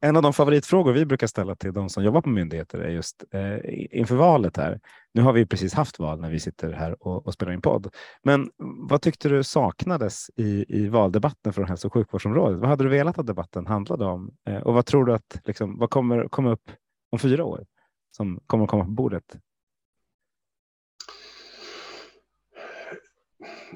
[0.00, 3.24] En av de favoritfrågor vi brukar ställa till de som jobbar på myndigheter är just
[3.30, 3.58] eh,
[4.00, 4.80] inför valet här.
[5.14, 7.94] Nu har vi precis haft val när vi sitter här och, och spelar in podd.
[8.22, 8.50] Men
[8.88, 12.58] vad tyckte du saknades i, i valdebatten från hälso och sjukvårdsområdet?
[12.58, 14.30] Vad hade du velat att debatten handlade om?
[14.48, 16.70] Eh, och vad tror du att liksom, vad kommer komma upp
[17.10, 17.66] om fyra år
[18.16, 19.36] som kommer komma på bordet?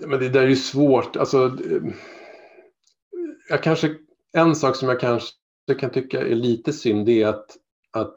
[0.07, 1.17] Men det där är ju svårt.
[1.17, 1.93] Alltså, eh,
[3.49, 3.97] jag kanske,
[4.33, 5.40] en sak som jag kanske
[5.75, 7.57] kan tycka är lite synd är att,
[7.91, 8.17] att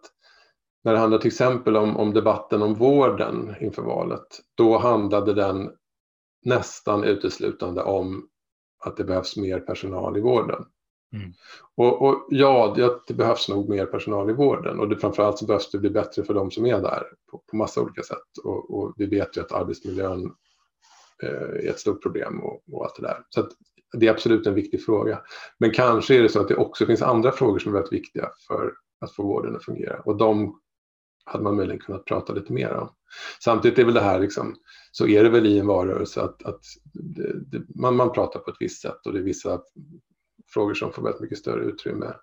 [0.83, 5.71] när det handlar till exempel om, om debatten om vården inför valet, då handlade den
[6.45, 8.27] nästan uteslutande om
[8.85, 10.65] att det behövs mer personal i vården.
[11.13, 11.33] Mm.
[11.75, 12.73] Och, och, ja,
[13.07, 16.23] det behövs nog mer personal i vården och det, framförallt så behövs det bli bättre
[16.23, 18.37] för de som är där på, på massa olika sätt.
[18.43, 20.31] Och, och vi vet ju att arbetsmiljön
[21.23, 23.17] eh, är ett stort problem och, och allt det där.
[23.29, 23.41] Så
[23.93, 25.21] det är absolut en viktig fråga.
[25.59, 28.29] Men kanske är det så att det också finns andra frågor som är väldigt viktiga
[28.47, 29.99] för att få vården att fungera.
[29.99, 30.59] Och de
[31.25, 32.89] hade man möjligen kunnat prata lite mer om.
[33.43, 34.55] Samtidigt är väl det här, liksom,
[34.91, 36.61] så är det väl i en valrörelse att, att
[36.93, 39.61] det, det, man, man pratar på ett visst sätt och det är vissa
[40.53, 42.13] frågor som får väldigt mycket större utrymme.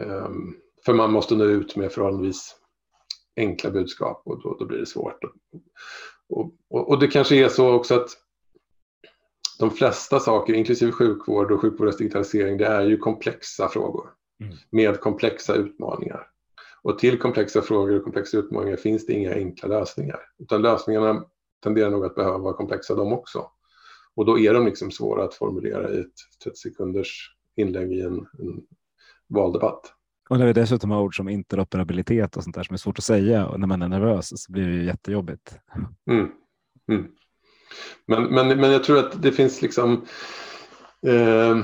[0.00, 2.56] Um, för man måste nå ut med förhållandevis
[3.36, 5.24] enkla budskap och då, då blir det svårt.
[6.28, 8.08] Och, och, och, det kanske är så också att
[9.58, 14.56] de flesta saker, inklusive sjukvård och sjukvårdens digitalisering, det är ju komplexa frågor mm.
[14.70, 16.26] med komplexa utmaningar.
[16.82, 21.24] Och till komplexa frågor och komplexa utmaningar finns det inga enkla lösningar, utan lösningarna
[21.62, 23.50] tenderar nog att behöva vara komplexa de också.
[24.14, 26.12] Och då är de liksom svåra att formulera i ett
[26.44, 28.62] 30 sekunders inlägg i en, en
[29.28, 29.92] valdebatt.
[30.28, 33.04] Och när vi dessutom har ord som interoperabilitet och sånt där som är svårt att
[33.04, 35.58] säga och när man är nervös så blir det ju jättejobbigt.
[36.10, 36.30] Mm.
[36.88, 37.06] Mm.
[38.06, 40.06] Men, men, men jag tror att det finns liksom
[41.06, 41.56] eh,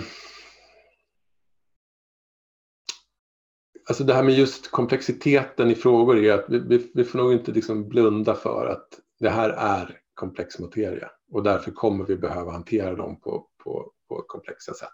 [3.89, 7.53] Alltså det här med just komplexiteten i frågor är att vi, vi, får nog inte
[7.53, 8.89] liksom blunda för att
[9.21, 14.23] det här är komplex materia och därför kommer vi behöva hantera dem på, på, på
[14.23, 14.89] komplexa sätt.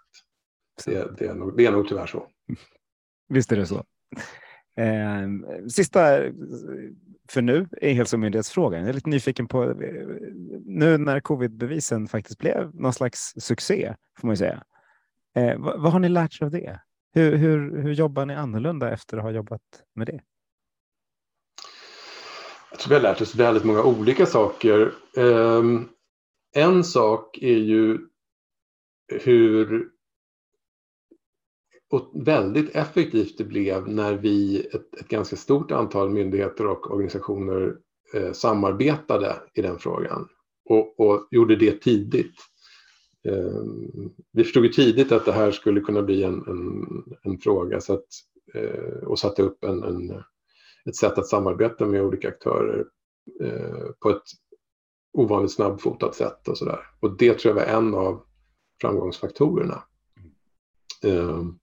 [0.85, 2.27] Det, det, är nog, det är nog tyvärr så.
[3.27, 3.83] Visst är det så.
[4.75, 5.27] Eh,
[5.69, 6.19] sista
[7.29, 8.79] för nu är hälsomyndighetsfrågan.
[8.79, 9.73] Jag är lite nyfiken på eh,
[10.65, 14.63] nu när covidbevisen faktiskt blev någon slags succé får man ju säga.
[15.35, 16.79] Eh, vad, vad, har ni lärt er av det?
[17.13, 19.61] Hur, hur, hur jobbar ni annorlunda efter att ha jobbat
[19.95, 20.21] med det?
[22.71, 24.91] Jag tror vi har lärt oss väldigt många olika saker.
[25.17, 25.63] Eh,
[26.55, 27.99] en sak är ju
[29.21, 29.89] hur
[31.89, 37.75] och väldigt effektivt det blev när vi, ett, ett ganska stort antal myndigheter och organisationer
[38.13, 40.27] eh, samarbetade i den frågan
[40.65, 42.35] och, och gjorde det tidigt.
[43.27, 43.63] Eh,
[44.31, 46.85] vi förstod ju tidigt att det här skulle kunna bli en, en,
[47.23, 48.07] en fråga så att,
[48.53, 50.23] eh, och satte upp en, en,
[50.85, 52.85] ett sätt att samarbeta med olika aktörer
[53.43, 54.23] eh, på ett
[55.13, 56.79] ovanligt snabbfotat sätt och sådär.
[56.99, 58.23] Och det tror jag var en av
[58.81, 59.83] framgångsfaktorerna.
[61.03, 61.59] Um,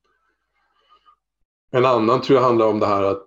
[1.71, 3.27] en annan tror jag handlar om det här att,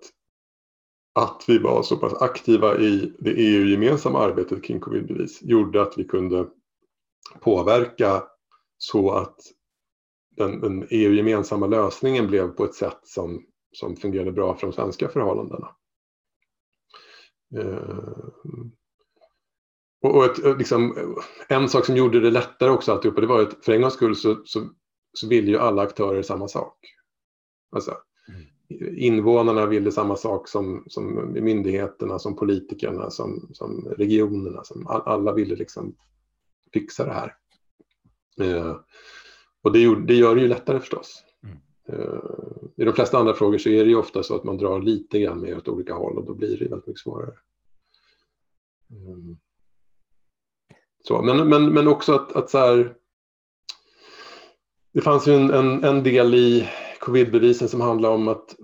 [1.15, 6.03] att vi var så pass aktiva i det EU-gemensamma arbetet kring covidbevis gjorde att vi
[6.03, 6.47] kunde
[7.41, 8.23] påverka
[8.77, 9.35] så att
[10.37, 15.09] den, den EU-gemensamma lösningen blev på ett sätt som, som fungerade bra för de svenska
[15.09, 15.75] förhållandena.
[17.55, 18.19] Eh,
[20.01, 20.95] och, ett, eh, liksom,
[21.47, 24.15] en sak som gjorde det lättare också alltihopa, det var att för en gångs skull
[24.15, 24.69] så, så,
[25.13, 26.77] så ville ju alla aktörer samma sak.
[27.71, 27.97] Alltså,
[28.95, 34.63] invånarna ville samma sak som, som myndigheterna, som politikerna, som, som regionerna.
[34.63, 35.95] Som alla ville liksom
[36.73, 37.35] fixa det här.
[38.41, 38.75] Eh,
[39.61, 41.23] och det, det, gör det ju lättare förstås.
[41.43, 41.57] Mm.
[41.89, 42.19] Eh,
[42.75, 45.19] I de flesta andra frågor så är det ju ofta så att man drar lite
[45.19, 47.33] grann mer åt olika håll och då blir det väldigt mycket svårare.
[48.91, 49.37] Mm.
[51.07, 52.95] Så, men, men, men också att, att så här,
[54.99, 58.55] det fanns ju en, en, en del i covidbevisen som handlar om att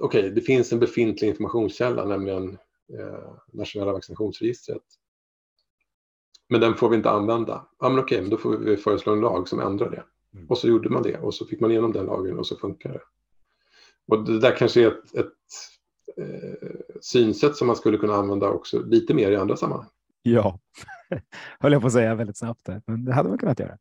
[0.00, 2.58] okej, okay, det finns en befintlig informationskälla, nämligen
[2.98, 4.82] eh, nationella vaccinationsregistret.
[6.48, 7.66] Men den får vi inte använda.
[7.80, 10.04] Ja, men okej, okay, men då får vi föreslå en lag som ändrar det.
[10.34, 10.46] Mm.
[10.48, 12.92] Och så gjorde man det och så fick man igenom den lagen och så funkar
[12.92, 13.00] det.
[14.08, 15.32] Och det där kanske är ett, ett
[16.16, 19.88] eh, synsätt som man skulle kunna använda också lite mer i andra sammanhang.
[20.22, 20.58] Ja,
[21.60, 22.82] höll jag på att säga väldigt snabbt, där.
[22.86, 23.78] men det hade man kunnat göra.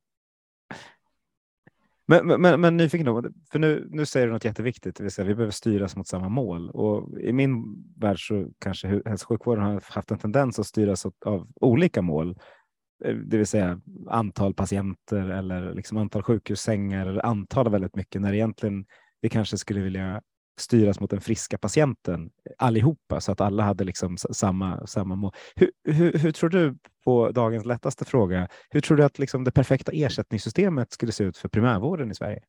[2.06, 3.06] Men, men, men nyfiken
[3.52, 6.30] för nu, nu säger du något jätteviktigt, det vill säga vi behöver styras mot samma
[6.30, 6.70] mål.
[6.70, 7.64] Och i min
[7.98, 12.38] värld så kanske hälso och sjukvården har haft en tendens att styras av olika mål,
[13.06, 18.34] eh, det vill säga antal patienter eller liksom antal sjukhussängar eller antal väldigt mycket, när
[18.34, 18.86] egentligen
[19.22, 20.22] vi kanske skulle vilja
[20.60, 25.32] styras mot den friska patienten eh, allihopa så att alla hade liksom samma, samma mål.
[25.56, 29.52] Hur, hur, hur tror du på dagens lättaste fråga, hur tror du att liksom det
[29.52, 32.40] perfekta ersättningssystemet skulle se ut för primärvården i Sverige?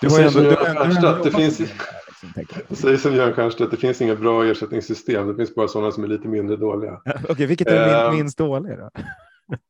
[0.00, 4.14] Du har ändå, du, Stjernstedt, det finns, liksom, säger som Göran Stiernstedt, det finns inga
[4.16, 6.92] bra ersättningssystem, det finns bara sådana som är lite mindre dåliga.
[7.06, 8.90] Okej, okay, vilket är uh, minst dåliga då?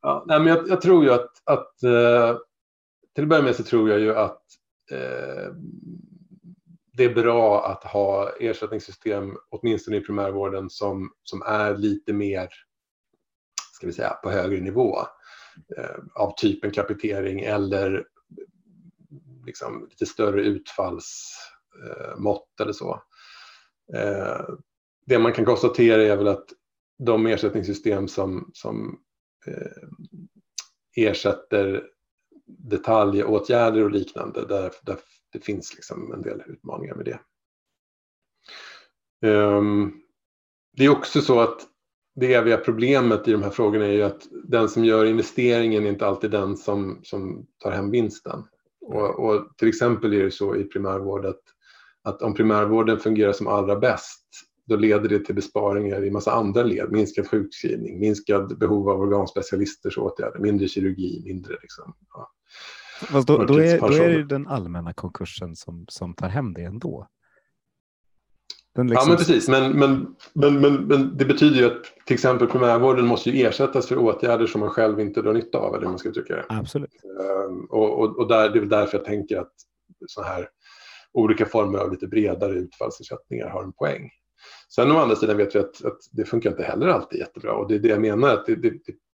[0.01, 2.37] ja, nej, men jag, jag, tror ju att, att uh,
[3.15, 4.41] till att börja med så tror jag ju att
[4.91, 5.55] uh,
[6.97, 12.49] det är bra att ha ersättningssystem, åtminstone i primärvården, som, som är lite mer,
[13.73, 14.97] ska vi säga, på högre nivå.
[15.77, 18.05] Eh, av typen kapitering eller
[19.45, 23.01] liksom, lite större utfallsmått eh, eller så.
[23.93, 24.45] Eh,
[25.05, 26.45] det man kan konstatera är väl att
[27.03, 28.99] de ersättningssystem som, som
[29.47, 29.87] eh,
[30.95, 31.83] ersätter
[32.45, 34.97] detaljåtgärder och liknande, där, där
[35.35, 37.19] det finns liksom en del utmaningar med det.
[39.27, 40.01] Um,
[40.77, 41.61] det är också så att
[42.15, 45.89] det eviga problemet i de här frågorna är ju att den som gör investeringen är
[45.89, 48.43] inte alltid den som, som tar hem vinsten.
[48.81, 51.43] Och, och till exempel är det så i primärvården att,
[52.03, 54.25] att om primärvården fungerar som allra bäst
[54.65, 56.91] då leder det till besparingar i massa andra led.
[56.91, 62.31] Minskad sjukskrivning, minskad behov av organspecialisters åtgärder, mindre kirurgi, mindre liksom, ja,
[63.01, 66.63] Fast då, då, är, då är det den allmänna konkursen som, som tar hem det
[66.63, 67.07] ändå.
[68.77, 68.95] Liksom...
[68.95, 69.49] Ja, men precis.
[69.49, 73.97] Men, men, men, men, det betyder ju att till exempel primärvården måste ju ersättas för
[73.97, 76.45] åtgärder som man själv inte drar nytta av, eller man ska uttrycka det.
[76.49, 76.89] Absolut.
[77.49, 79.53] Um, och och, och där, det är väl därför jag tänker att
[80.07, 80.49] så här
[81.13, 84.09] olika former av lite bredare utfallsersättningar har en poäng.
[84.75, 87.67] Sen å andra sidan vet vi att, att det funkar inte heller alltid jättebra och
[87.67, 88.71] det är det jag menar att det, det,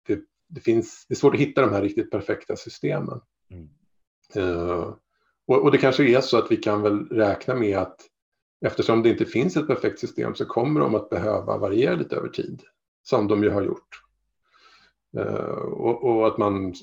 [0.07, 0.19] det,
[0.49, 3.19] det finns, det är svårt att hitta de här riktigt perfekta systemen.
[4.38, 4.93] Uh,
[5.47, 8.01] och, och, det kanske är så att vi kan väl räkna med att
[8.66, 12.30] eftersom det inte finns ett perfekt system så kommer de att behöva variera lite över
[12.30, 12.64] tid,
[13.03, 14.01] som de ju har gjort.
[15.18, 16.74] Uh, och, och, att man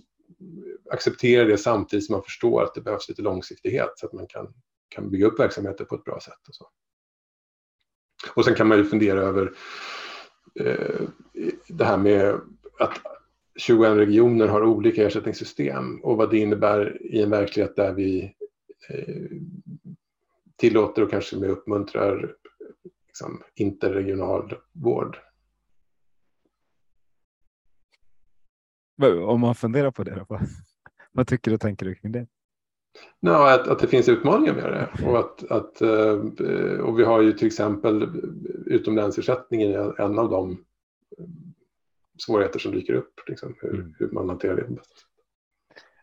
[0.90, 4.54] accepterar det samtidigt som man förstår att det behövs lite långsiktighet så att man kan,
[4.88, 6.48] kan bygga upp verksamheter på ett bra sätt.
[6.48, 6.68] Och, så.
[8.34, 9.52] och sen kan man ju fundera över
[10.60, 11.08] uh,
[11.68, 12.40] det här med
[12.78, 13.00] att
[13.56, 18.34] 21 regioner har olika ersättningssystem och vad det innebär i en verklighet där vi
[18.88, 19.24] eh,
[20.56, 22.34] tillåter och kanske med uppmuntrar
[23.06, 25.18] liksom, interregional vård.
[29.26, 30.40] Om man funderar på det, vad,
[31.12, 32.26] vad tycker och tänker du kring det?
[33.20, 35.06] No, att, att det finns utmaningar med det.
[35.06, 38.08] Och, att, att, eh, och vi har ju till exempel
[38.66, 40.64] utomlänsersättningen en av de
[42.18, 43.94] svårigheter som dyker upp, liksom, hur, mm.
[43.98, 45.06] hur man hanterar det bäst.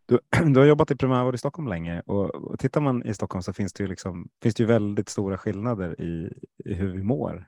[0.05, 0.19] Du,
[0.53, 3.53] du har jobbat i primärvård i Stockholm länge och, och tittar man i Stockholm så
[3.53, 6.33] finns det ju, liksom, finns det ju väldigt stora skillnader i,
[6.65, 7.47] i hur vi mår.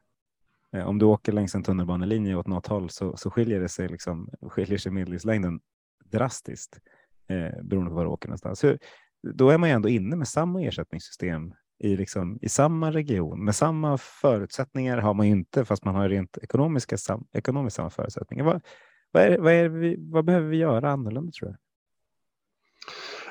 [0.75, 3.89] Eh, om du åker längs en tunnelbanelinje åt något håll så, så skiljer det sig,
[3.89, 5.59] liksom, skiljer sig medellivslängden
[6.05, 6.79] drastiskt
[7.27, 8.63] eh, beroende på var du åker någonstans.
[8.63, 8.79] Hur,
[9.23, 13.45] då är man ju ändå inne med samma ersättningssystem i, liksom, i samma region.
[13.45, 17.89] Med samma förutsättningar har man ju inte, fast man har rent ekonomiska, sam, ekonomiskt samma
[17.89, 18.45] förutsättningar.
[18.45, 18.61] Vad,
[19.11, 21.55] vad, är, vad, är vi, vad behöver vi göra annorlunda tror du?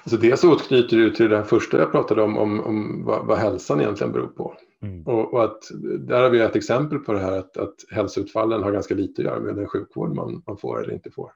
[0.03, 3.81] Alltså dels återknyter du till det första jag pratade om, om, om vad, vad hälsan
[3.81, 4.55] egentligen beror på.
[4.83, 5.07] Mm.
[5.07, 5.63] Och, och, att
[5.99, 9.27] där har vi ett exempel på det här att, att hälsoutfallen har ganska lite att
[9.27, 11.33] göra med den sjukvård man, man får eller inte får.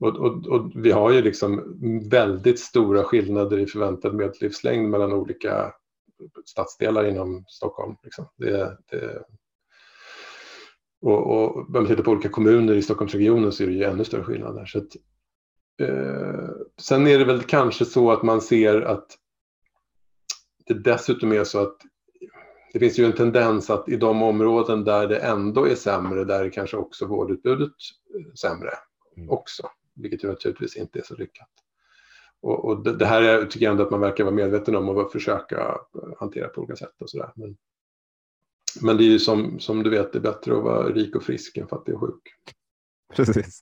[0.00, 1.78] Och, och, och, vi har ju liksom
[2.10, 5.72] väldigt stora skillnader i förväntad medellivslängd mellan olika
[6.44, 7.96] stadsdelar inom Stockholm.
[8.02, 8.28] Liksom.
[8.36, 9.24] Det, det,
[11.00, 14.04] och, och om man tittar på olika kommuner i Stockholmsregionen så är det ju ännu
[14.04, 14.66] större skillnader.
[14.66, 14.96] Så att,
[15.80, 16.50] eh,
[16.80, 19.06] sen är det väl kanske så att man ser att
[20.66, 21.76] det dessutom är så att
[22.72, 26.44] det finns ju en tendens att i de områden där det ändå är sämre, där
[26.44, 27.72] är kanske också vårdutbudet
[28.40, 28.70] sämre
[29.16, 29.30] mm.
[29.30, 31.48] också, vilket ju naturligtvis inte är så lyckat.
[32.42, 34.88] Och, och det, det, här är, tycker jag ändå att man verkar vara medveten om
[34.88, 35.78] och försöka
[36.18, 37.32] hantera på olika sätt och sådär.
[37.36, 37.56] Men,
[38.82, 41.22] men det är ju som, som du vet, det är bättre att vara rik och
[41.22, 42.22] frisk än fattig och sjuk.
[43.14, 43.60] Precis,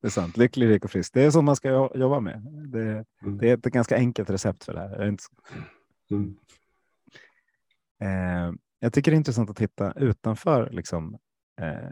[0.00, 0.36] det är sant.
[0.36, 1.14] Lycklig, rik och frisk.
[1.14, 2.42] Det är så man ska jobba med.
[2.72, 3.38] Det, mm.
[3.38, 5.16] det är ett ganska enkelt recept för det här.
[6.10, 6.36] Mm.
[8.02, 11.18] Eh, jag tycker det är intressant att titta utanför liksom,
[11.60, 11.88] eh,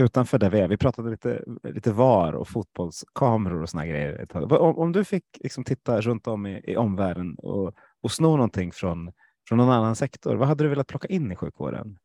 [0.00, 0.68] utanför där vi är.
[0.68, 4.26] Vi pratade lite, lite VAR och fotbollskameror och såna grejer.
[4.36, 8.72] Om, om du fick liksom titta runt om i, i omvärlden och, och sno någonting
[8.72, 9.12] från,
[9.48, 11.98] från någon annan sektor, vad hade du velat plocka in i sjukvården?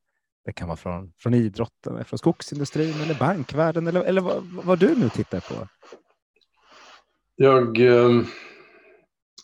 [0.45, 4.95] Det kan vara från, från idrotten, från skogsindustrin eller bankvärlden eller, eller vad, vad du
[4.95, 5.67] nu tittar på.
[7.35, 8.21] Jag, eh,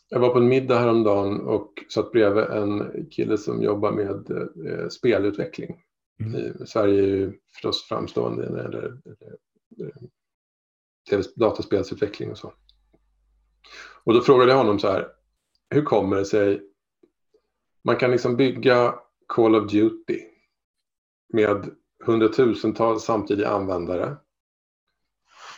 [0.10, 4.88] jag var på en middag häromdagen och satt bredvid en kille som jobbar med eh,
[4.88, 5.76] spelutveckling.
[6.20, 6.36] Mm.
[6.36, 8.98] Eh, Sverige är ju förstås framstående när det gäller
[11.12, 12.54] eh, dataspelsutveckling och så.
[14.04, 15.08] Och då frågade jag honom så här,
[15.70, 16.62] hur kommer det sig,
[17.84, 18.96] man kan liksom bygga
[19.28, 20.20] Call of Duty
[21.34, 24.18] med hundratusentals samtidiga användare.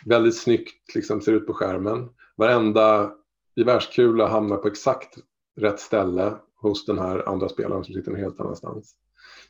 [0.05, 2.09] Väldigt snyggt liksom ser ut på skärmen.
[2.35, 3.13] Varenda
[3.55, 5.17] gevärskula hamnar på exakt
[5.55, 8.95] rätt ställe hos den här andra spelaren som sitter någon helt annanstans.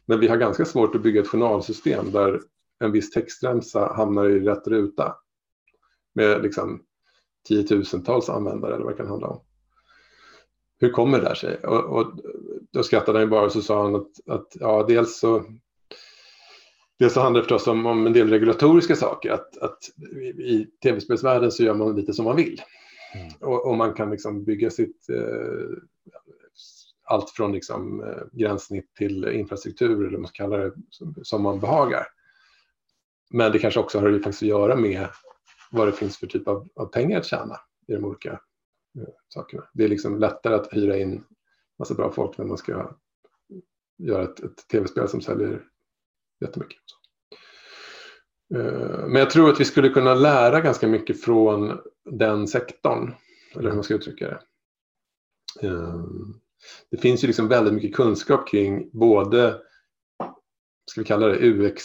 [0.06, 2.42] Men vi har ganska svårt att bygga ett journalsystem där
[2.80, 5.16] en viss textremsa hamnar i rätt ruta
[6.16, 6.84] med liksom
[7.48, 9.42] tiotusentals användare eller vad det kan handla om.
[10.80, 11.58] Hur kommer det där sig?
[11.58, 12.14] Och, och
[12.72, 15.44] då skrattade han bara och så sa han att, att ja, dels så
[17.00, 19.32] Dels så handlar det förstås om, om en del regulatoriska saker.
[19.32, 19.80] Att, att
[20.38, 22.62] I tv-spelsvärlden så gör man lite som man vill.
[23.16, 23.28] Mm.
[23.40, 25.78] Och, och, man kan liksom bygga sitt eh,
[27.04, 31.44] allt från liksom, eh, gränssnitt till infrastruktur eller vad man ska kalla det som, som
[31.44, 32.08] man behagar.
[33.32, 35.08] Men det kanske också har ju faktiskt att göra med
[35.72, 39.64] vad det finns för typ av, av pengar att tjäna i de olika eh, sakerna.
[39.74, 41.24] Det är liksom lättare att hyra in
[41.80, 42.92] massa bra folk när man ska
[43.98, 45.64] göra ett, ett tv-spel som säljer
[46.42, 46.82] jättemycket.
[48.56, 53.14] Uh, men jag tror att vi skulle kunna lära ganska mycket från den sektorn,
[53.56, 54.28] eller hur man ska uttrycka
[55.62, 55.68] det.
[55.68, 56.06] Uh,
[56.92, 59.62] det finns ju liksom väldigt mycket kunskap kring både
[60.92, 61.84] ska vi kalla det UX,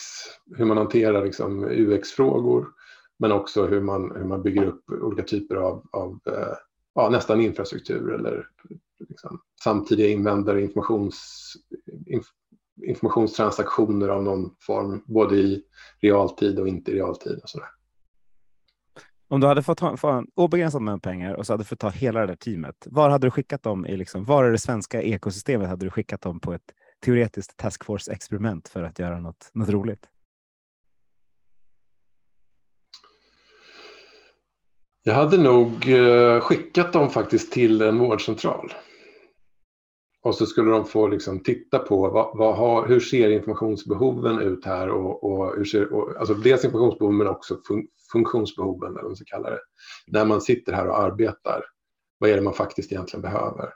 [0.57, 2.67] hur man hanterar liksom UX-frågor,
[3.19, 6.57] men också hur man, hur man bygger upp olika typer av, av eh,
[6.95, 8.47] ja, nästan infrastruktur eller
[9.09, 11.53] liksom, samtidiga invändare informations,
[12.07, 12.27] inf,
[12.83, 15.63] informationstransaktioner av någon form, både i
[16.01, 17.41] realtid och inte i realtid.
[17.43, 17.69] Och sådär.
[19.31, 21.79] Om du hade fått ha, få en obegränsad mängd pengar och så hade du fått
[21.79, 24.59] ta hela det där teamet, var hade du skickat dem i liksom, var i det
[24.59, 26.73] svenska ekosystemet hade du skickat dem på ett
[27.05, 30.07] teoretiskt taskforce-experiment för att göra något, något roligt?
[35.03, 38.73] Jag hade nog eh, skickat dem faktiskt till en vårdcentral.
[40.29, 44.65] Och så skulle de få liksom titta på vad, vad har, hur ser informationsbehoven ut
[44.65, 49.11] här och, och hur ser, och, alltså dels informationsbehoven men också fun, funktionsbehoven eller vad
[49.11, 49.61] man ska kalla det.
[50.07, 51.65] När man sitter här och arbetar,
[52.19, 53.73] vad är det man faktiskt egentligen behöver?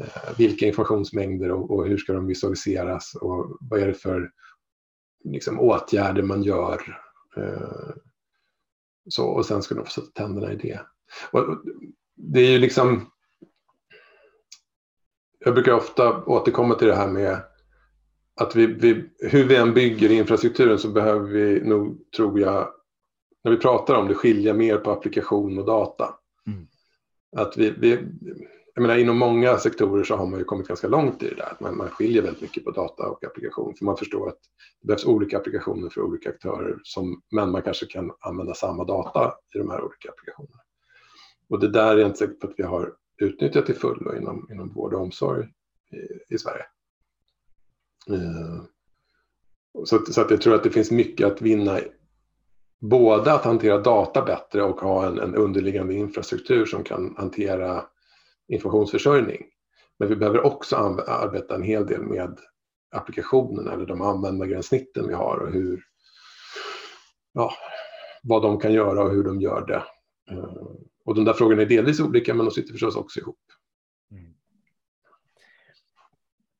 [0.00, 4.30] Eh, vilka informationsmängder och, och, hur ska de visualiseras och vad är det för
[5.24, 7.00] liksom, åtgärder man gör?
[7.36, 7.94] Eh,
[9.08, 10.80] så, och sen ska de få sätta tänderna i det.
[11.30, 11.64] Och, och
[12.16, 13.10] det är ju liksom
[15.46, 17.40] jag brukar ofta återkomma till det här med
[18.40, 22.68] att vi, vi, hur vi än bygger infrastrukturen så behöver vi nog, tror jag,
[23.44, 26.14] när vi pratar om det, skilja mer på applikation och data.
[26.46, 26.66] Mm.
[27.36, 27.90] Att vi, vi,
[28.74, 31.56] jag menar, inom många sektorer så har man ju kommit ganska långt i det där.
[31.60, 33.74] Man, man skiljer väldigt mycket på data och applikation.
[33.74, 34.38] För man förstår att
[34.80, 36.78] det behövs olika applikationer för olika aktörer.
[36.82, 40.62] Som, men man kanske kan använda samma data i de här olika applikationerna.
[41.48, 44.48] Och det där är jag inte säker på att vi har utnyttja till fullo inom,
[44.50, 45.46] inom vård och omsorg
[45.92, 46.64] i, i Sverige.
[48.10, 48.62] Eh,
[49.84, 51.80] så, så att jag tror att det finns mycket att vinna
[52.80, 57.84] både att hantera data bättre och ha en, en underliggande infrastruktur som kan hantera
[58.48, 59.46] informationsförsörjning.
[59.98, 62.38] Men vi behöver också arbeta en hel del med
[62.90, 65.82] applikationerna eller de användargränssnitten vi har och hur,
[67.32, 67.52] ja,
[68.22, 69.82] vad de kan göra och hur de gör det.
[70.30, 70.72] Eh,
[71.06, 73.38] och de där frågorna är delvis olika, men de sitter förstås också ihop.
[74.10, 74.34] Mm.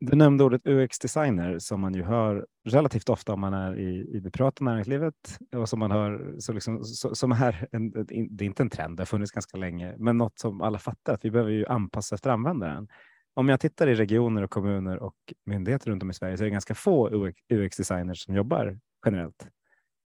[0.00, 4.20] Du nämnde ordet UX-designer som man ju hör relativt ofta om man är i, i
[4.20, 8.46] det privata näringslivet och som man hör så liksom, så, som är en, det är
[8.46, 11.30] inte en trend, det har funnits ganska länge, men något som alla fattar att vi
[11.30, 12.88] behöver ju anpassa efter användaren.
[13.34, 15.16] Om jag tittar i regioner och kommuner och
[15.46, 17.08] myndigheter runt om i Sverige så är det ganska få
[17.48, 19.48] UX-designers som jobbar generellt.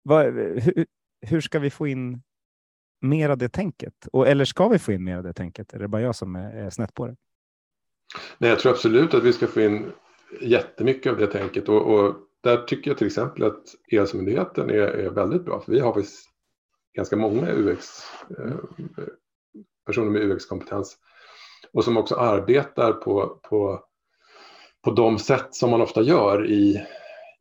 [0.04, 0.86] Vad, hur,
[1.22, 2.22] hur ska vi få in
[3.00, 4.08] mer av det tänket?
[4.14, 5.74] Och, eller ska vi få in mer av det tänket?
[5.74, 7.16] Är det bara jag som är, är snett på det?
[8.38, 9.92] Nej, jag tror absolut att vi ska få in
[10.42, 11.70] jättemycket av det tänket.
[11.70, 15.62] Och, och där tycker jag till exempel att E-hälsomyndigheten är, är väldigt bra.
[15.62, 16.30] För vi har faktiskt
[16.96, 17.88] ganska många UX,
[18.40, 18.56] eh,
[19.86, 20.98] personer med UX-kompetens.
[21.74, 23.84] Och som också arbetar på, på,
[24.84, 26.86] på de sätt som man ofta gör i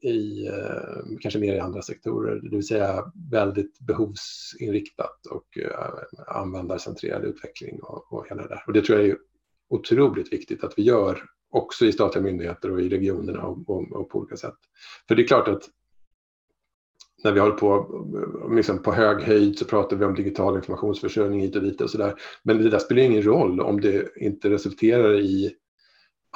[0.00, 7.24] i eh, kanske mer i andra sektorer, det vill säga väldigt behovsinriktat och eh, användarcentrerad
[7.24, 8.62] utveckling och, och hela det där.
[8.66, 9.16] Och det tror jag är
[9.68, 14.10] otroligt viktigt att vi gör också i statliga myndigheter och i regionerna och, och, och
[14.10, 14.58] på olika sätt.
[15.08, 15.62] För det är klart att
[17.24, 17.74] när vi håller på
[18.48, 21.90] eh, liksom på hög höjd så pratar vi om digital informationsförsörjning hit och dit och
[21.90, 22.14] sådär.
[22.42, 25.54] Men det där spelar ingen roll om det inte resulterar i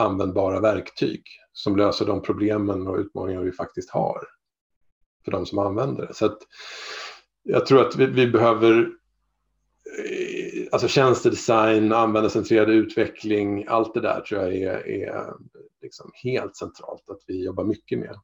[0.02, 1.22] användbara verktyg
[1.52, 4.20] som löser de problemen och utmaningar vi faktiskt har
[5.24, 6.14] för de som använder det.
[6.14, 6.38] Så att
[7.42, 8.80] jag tror att vi, vi behöver
[9.98, 15.34] eh, alltså tjänstedesign, användarcentrerad utveckling, allt det där tror jag är, är
[15.82, 18.16] liksom helt centralt att vi jobbar mycket med.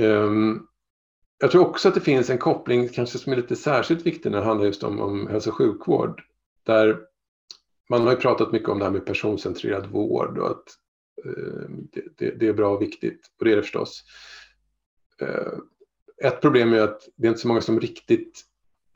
[0.00, 0.66] Um,
[1.38, 4.38] jag tror också att det finns en koppling, kanske som är lite särskilt viktig när
[4.38, 6.22] det handlar just om, om hälso och sjukvård,
[6.62, 7.00] där
[7.88, 10.64] man har ju pratat mycket om det här med personcentrerad vård och att
[11.24, 14.04] eh, det, det, det, är bra och viktigt, och det är det förstås.
[15.20, 15.52] Eh,
[16.22, 18.44] ett problem är att det är inte så många som riktigt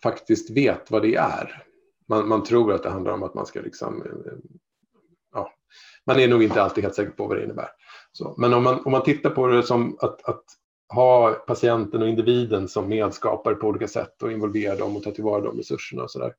[0.03, 1.65] faktiskt vet vad det är.
[2.07, 4.33] Man, man tror att det handlar om att man ska liksom, eh,
[5.35, 5.53] ja,
[6.07, 7.69] man är nog inte alltid helt säker på vad det innebär.
[8.13, 10.45] Så, men om man, om man tittar på det som att, att
[10.95, 15.41] ha patienten och individen som medskapare på olika sätt och involvera dem och ta tillvara
[15.41, 16.35] de resurserna och sådär.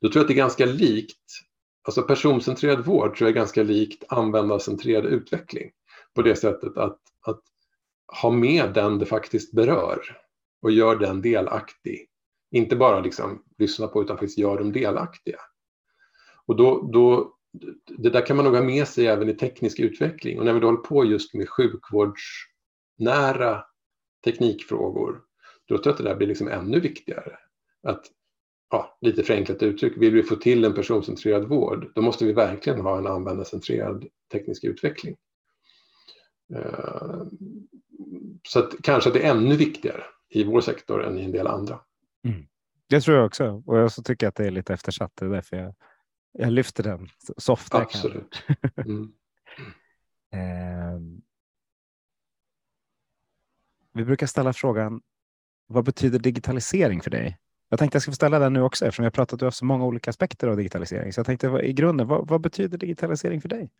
[0.00, 1.18] Då tror jag att det är ganska likt,
[1.82, 5.70] alltså personcentrerad vård tror jag är ganska likt användarcentrerad utveckling
[6.14, 7.40] på det sättet att, att
[8.22, 10.00] ha med den det faktiskt berör
[10.62, 12.08] och gör den delaktig.
[12.50, 15.38] Inte bara liksom lyssna på utan faktiskt gör dem delaktiga.
[16.46, 17.34] Och då, då,
[17.98, 20.38] det där kan man nog ha med sig även i teknisk utveckling.
[20.38, 23.64] Och när vi då håller på just med sjukvårdsnära
[24.24, 25.20] teknikfrågor,
[25.68, 27.38] då tror jag att det där blir liksom ännu viktigare.
[27.82, 28.06] Att
[28.70, 32.80] ja, lite förenklat uttryck, vill vi få till en personcentrerad vård, då måste vi verkligen
[32.80, 35.16] ha en användarcentrerad teknisk utveckling.
[36.54, 37.22] Eh,
[38.48, 41.46] så att, kanske att det är ännu viktigare i vår sektor än i en del
[41.46, 41.80] andra.
[42.24, 42.46] Mm.
[42.88, 43.62] Det tror jag också.
[43.66, 45.12] Och jag så tycker att det är lite eftersatt.
[45.14, 45.74] Det är därför jag,
[46.32, 48.42] jag lyfter den så ofta Absolut.
[48.76, 49.12] Mm.
[50.32, 51.00] eh,
[53.92, 55.00] vi brukar ställa frågan,
[55.66, 57.38] vad betyder digitalisering för dig?
[57.68, 59.84] Jag tänkte jag ska ställa den nu också eftersom vi har pratat om så många
[59.84, 61.12] olika aspekter av digitalisering.
[61.12, 63.70] Så jag tänkte i grunden, vad, vad betyder digitalisering för dig?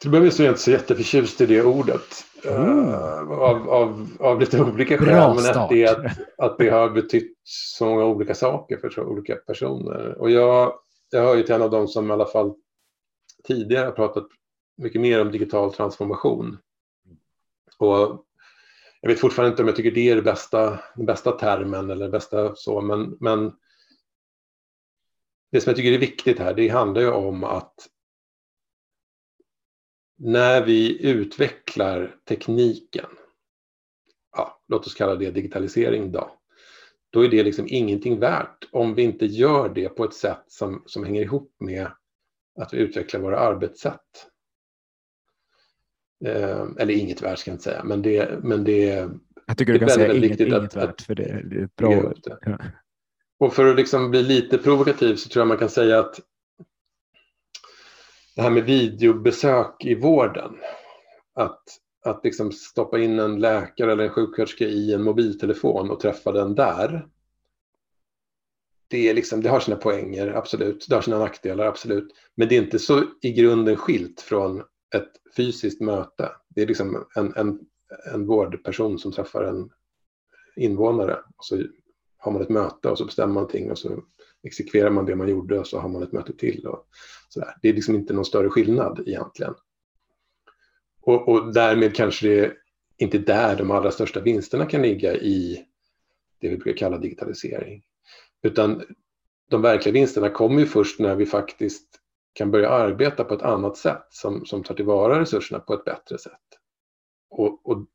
[0.00, 2.24] Till början så är jag inte så jätteförtjust i det ordet.
[2.44, 2.88] Mm.
[3.30, 5.06] av, av, av lite olika skäl.
[5.06, 5.56] Bra men start.
[5.56, 10.18] att det, att det har betytt så många olika saker för så olika personer.
[10.18, 10.72] Och jag,
[11.10, 12.54] jag hör ju till en av dem som i alla fall
[13.44, 14.26] tidigare har pratat
[14.76, 16.58] mycket mer om digital transformation.
[17.78, 18.24] Och
[19.00, 22.04] jag vet fortfarande inte om jag tycker det är det bästa, den bästa termen eller
[22.04, 23.52] det bästa så, men, men
[25.52, 27.74] det som jag tycker är viktigt här, det handlar ju om att
[30.18, 33.10] när vi utvecklar tekniken,
[34.36, 36.36] ja, låt oss kalla det digitalisering då,
[37.10, 40.82] då är det liksom ingenting värt om vi inte gör det på ett sätt som,
[40.86, 41.90] som hänger ihop med
[42.60, 44.29] att vi utvecklar våra arbetssätt.
[46.24, 49.08] Eh, eller inget värt ska jag inte säga, men det, men det
[49.46, 51.56] Jag tycker du kan är säga väldigt inget, viktigt inget att- värt för det det
[51.60, 51.90] är ett bra
[52.24, 52.38] det.
[52.46, 52.58] Ja.
[53.38, 56.20] Och för att liksom bli lite provokativ så tror jag man kan säga att
[58.36, 60.56] det här med videobesök i vården,
[61.34, 61.62] att,
[62.04, 66.54] att liksom stoppa in en läkare eller en sjuksköterska i en mobiltelefon och träffa den
[66.54, 67.06] där.
[68.88, 70.86] Det, är liksom, det har sina poänger, absolut.
[70.88, 72.08] Det har sina nackdelar, absolut.
[72.36, 74.62] Men det är inte så i grunden skilt från
[74.94, 76.32] ett fysiskt möte.
[76.48, 77.60] Det är liksom en, en,
[78.12, 79.70] en vårdperson som träffar en
[80.56, 81.18] invånare.
[81.36, 81.62] Och så
[82.16, 84.02] har man ett möte och så bestämmer man någonting och så
[84.42, 86.66] exekverar man det man gjorde och så har man ett möte till.
[86.66, 86.86] Och
[87.28, 87.56] sådär.
[87.62, 89.54] Det är liksom inte någon större skillnad egentligen.
[91.00, 92.56] Och, och därmed kanske det
[92.96, 95.66] inte är där de allra största vinsterna kan ligga i
[96.38, 97.82] det vi brukar kalla digitalisering.
[98.42, 98.82] Utan
[99.48, 101.99] de verkliga vinsterna kommer ju först när vi faktiskt
[102.32, 106.18] kan börja arbeta på ett annat sätt som, som tar tillvara resurserna på ett bättre
[106.18, 106.40] sätt.
[107.30, 107.86] Och, och,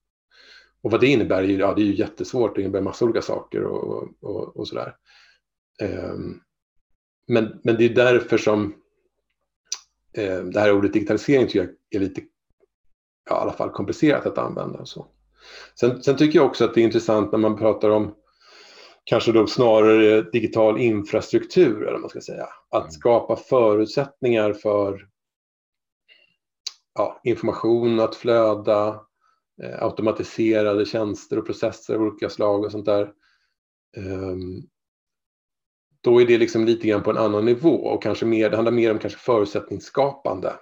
[0.81, 3.21] och vad det innebär, är ju- ja, det är ju jättesvårt, det innebär massa olika
[3.21, 4.95] saker och, och, och sådär.
[5.83, 6.41] Um,
[7.27, 8.75] men, men det är därför som
[10.17, 12.21] eh, det här ordet digitalisering tycker jag är lite,
[13.29, 14.79] ja, i alla fall komplicerat att använda.
[14.79, 15.07] Och så.
[15.79, 18.15] Sen, sen tycker jag också att det är intressant när man pratar om
[19.06, 22.47] kanske då snarare digital infrastruktur, eller vad man ska säga.
[22.70, 22.91] Att Mm.
[22.91, 25.08] skapa förutsättningar för
[26.93, 29.01] ja, information att flöda,
[29.64, 33.12] eh, automatiserade tjänster och processer av olika slag och sånt där.
[33.97, 34.62] Ehm,
[36.01, 38.72] då är det liksom lite grann på en annan nivå och kanske mer, det handlar
[38.72, 40.53] mer om kanske förutsättningsskapande,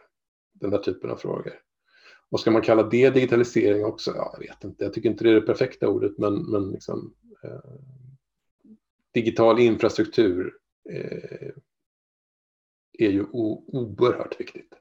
[0.53, 1.53] den där typen av frågor.
[2.31, 4.11] Och ska man kalla det digitalisering också?
[4.15, 4.83] Ja, jag vet inte.
[4.83, 7.13] Jag tycker inte det är det perfekta ordet, men, men liksom,
[7.43, 7.71] eh,
[9.13, 10.53] digital infrastruktur
[10.89, 11.49] eh,
[12.99, 14.73] är ju oerhört viktigt.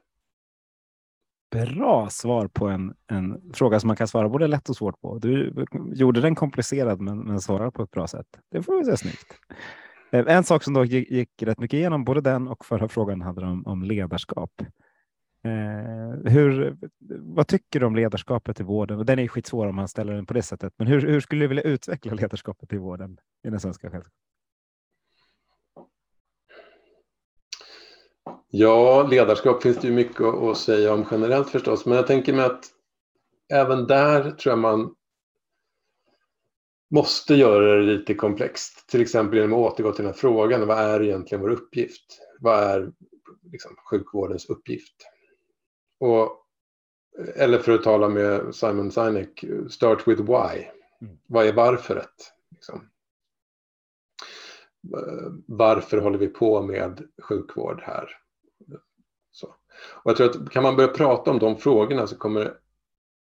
[1.51, 5.17] Bra svar på en, en fråga som man kan svara både lätt och svårt på.
[5.17, 8.27] Du gjorde den komplicerad men, men svarar på ett bra sätt.
[8.51, 9.39] Det får vi säga snyggt.
[10.11, 13.21] Eh, en sak som då gick, gick rätt mycket igenom, både den och förra frågan
[13.21, 14.61] handlade om, om ledarskap.
[15.45, 16.77] Eh, hur,
[17.35, 19.05] vad tycker du om ledarskapet i vården?
[19.05, 20.73] Den är skitsvår om man ställer den på det sättet.
[20.77, 23.17] Men hur, hur skulle du vilja utveckla ledarskapet i vården
[23.47, 24.11] i den svenska hälso-
[28.49, 32.33] Ja, ledarskap finns det ju mycket att att säga om generellt förstås, men jag tänker
[32.33, 32.65] mig att
[33.53, 34.95] även där tror jag man
[36.93, 38.89] måste göra det lite komplext.
[38.89, 42.19] Till exempel genom att återgå till den här frågan, vad är egentligen vår uppgift?
[42.39, 42.91] Vad är
[43.51, 44.95] liksom, sjukvårdens uppgift?
[46.03, 46.45] Och,
[47.35, 50.67] eller för att tala med Simon Sinek, start with why.
[51.01, 51.17] Mm.
[51.27, 52.33] Vad är varföret?
[52.51, 52.89] Liksom?
[55.45, 58.09] Varför håller vi på med sjukvård här?
[59.31, 59.47] Så.
[59.91, 62.57] Och jag tror att kan man börja prata om de frågorna så kommer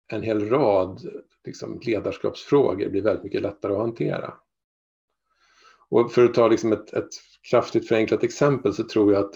[0.06, 4.34] en hel rad liksom, ledarskapsfrågor bli väldigt mycket lättare att hantera.
[5.88, 7.10] Och för att ta liksom ett, ett
[7.50, 9.34] kraftigt förenklat exempel så tror jag att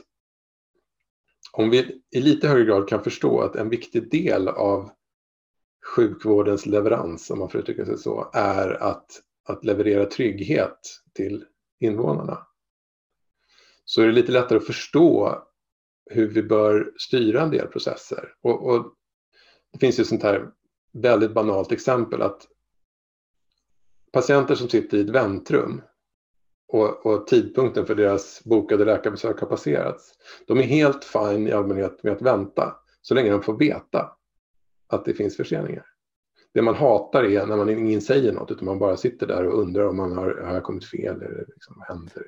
[1.53, 4.90] om vi i lite högre grad kan förstå att en viktig del av
[5.96, 10.78] sjukvårdens leverans, om man får uttrycka sig så, är att, att leverera trygghet
[11.14, 11.44] till
[11.80, 12.46] invånarna.
[13.84, 15.38] Så är det lite lättare att förstå
[16.11, 18.34] hur vi bör styra en del processer.
[18.40, 18.94] Och, och
[19.72, 20.51] det finns ju sånt här
[20.92, 22.46] väldigt banalt exempel att
[24.12, 25.82] patienter som sitter i ett väntrum
[26.68, 30.12] och, och tidpunkten för deras bokade läkarbesök har passerats.
[30.46, 34.10] De är helt fine i allmänhet med att vänta så länge de får veta
[34.88, 35.84] att det finns förseningar.
[36.54, 39.60] Det man hatar är när man ingen säger något utan man bara sitter där och
[39.60, 42.22] undrar om man har, har jag kommit fel, eller liksom, händer,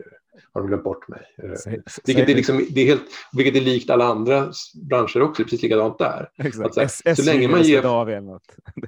[0.53, 1.21] har de glömt bort mig?
[1.65, 4.53] Säg, vilket, är liksom, det är helt, vilket är likt alla andra
[4.89, 6.31] branscher också, precis likadant där.
[6.37, 6.79] Exakt.
[6.79, 7.83] Att, så, så länge man ger...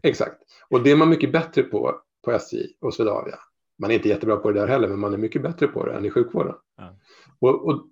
[0.02, 0.42] Exakt.
[0.70, 3.38] Och det är man mycket bättre på på SJ och Swedavia.
[3.82, 5.92] Man är inte jättebra på det där heller, men man är mycket bättre på det
[5.92, 6.54] än i sjukvården.
[6.76, 6.98] Ja.
[7.38, 7.86] Och, och,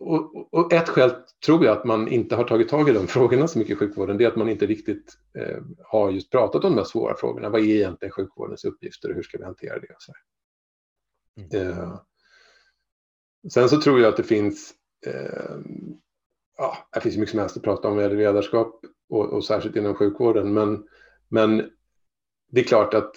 [0.00, 1.10] och, och, ett skäl
[1.46, 4.18] tror jag att man inte har tagit tag i de frågorna så mycket i sjukvården,
[4.18, 7.48] det är att man inte riktigt eh, har just pratat om de här svåra frågorna.
[7.48, 9.96] Vad är egentligen sjukvårdens uppgifter och hur ska vi hantera det?
[9.98, 10.12] så
[11.40, 11.68] mm.
[11.68, 12.00] eh,
[13.52, 14.74] sen så tror jag att det finns,
[15.06, 15.56] eh,
[16.56, 19.76] ja, det finns mycket som helst att prata om vad gäller ledarskap och, och särskilt
[19.76, 20.86] inom sjukvården, men,
[21.28, 21.70] men
[22.50, 23.12] det är klart att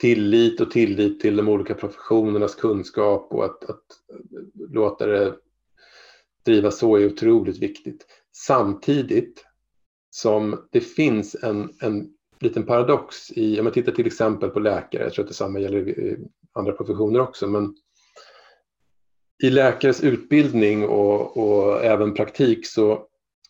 [0.00, 3.84] tillit och tillit till de olika professionernas kunskap och att, att
[4.70, 5.36] låta det
[6.44, 8.06] drivas så är otroligt viktigt.
[8.32, 9.44] Samtidigt
[10.10, 12.08] som det finns en, en
[12.40, 15.88] liten paradox i, om man tittar till exempel på läkare, jag tror att detsamma gäller
[15.88, 16.18] i
[16.52, 17.74] andra professioner också, men
[19.42, 23.06] i läkares utbildning och, och även praktik så,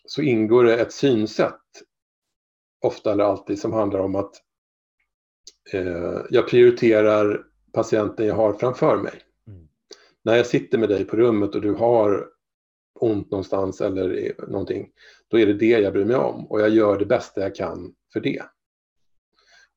[0.07, 1.61] så ingår det ett synsätt,
[2.85, 4.35] ofta eller alltid, som handlar om att
[6.31, 7.43] jag prioriterar
[7.73, 9.13] patienten jag har framför mig.
[9.49, 9.69] Mm.
[10.25, 12.29] När jag sitter med dig på rummet och du har
[13.01, 14.89] ont någonstans eller någonting,
[15.29, 17.95] då är det det jag bryr mig om och jag gör det bästa jag kan
[18.13, 18.43] för det.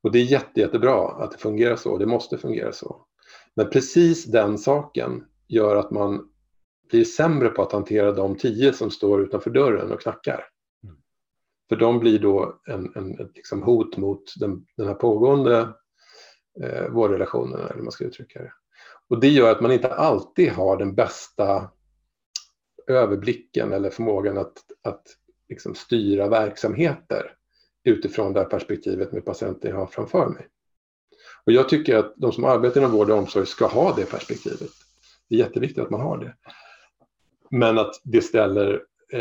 [0.01, 3.05] Och det är jätte, jättebra att det fungerar så, det måste fungera så.
[3.55, 6.29] Men precis den saken gör att man
[6.89, 10.45] blir sämre på att hantera de tio som står utanför dörren och knackar.
[11.69, 15.73] För de blir då en, en, ett liksom hot mot den, den här pågående
[16.63, 18.53] eh, vårdrelationen, eller man ska uttrycka det.
[19.09, 21.71] Och det gör att man inte alltid har den bästa
[22.87, 25.03] överblicken eller förmågan att, att
[25.49, 27.33] liksom styra verksamheter
[27.83, 30.47] utifrån det här perspektivet med patienten jag har framför mig.
[31.45, 34.69] Och jag tycker att de som arbetar inom vård och omsorg ska ha det perspektivet.
[35.29, 36.35] Det är jätteviktigt att man har det.
[37.51, 39.19] Men att det ställer eh,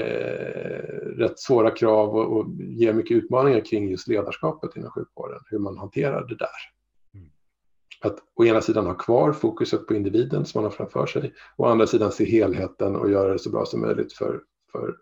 [1.16, 5.78] rätt svåra krav och, och ger mycket utmaningar kring just ledarskapet inom sjukvården, hur man
[5.78, 6.48] hanterar det där.
[8.00, 11.66] Att å ena sidan ha kvar fokuset på individen som man har framför sig och
[11.66, 14.96] å andra sidan se helheten och göra det så bra som möjligt för, för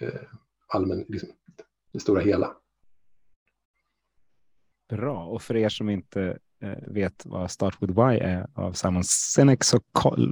[0.00, 0.20] eh,
[0.68, 1.28] allmän, liksom,
[1.92, 2.56] det stora hela.
[4.88, 6.38] Bra, och för er som inte
[6.86, 9.80] vet vad Start with Why är av Simon Sinek så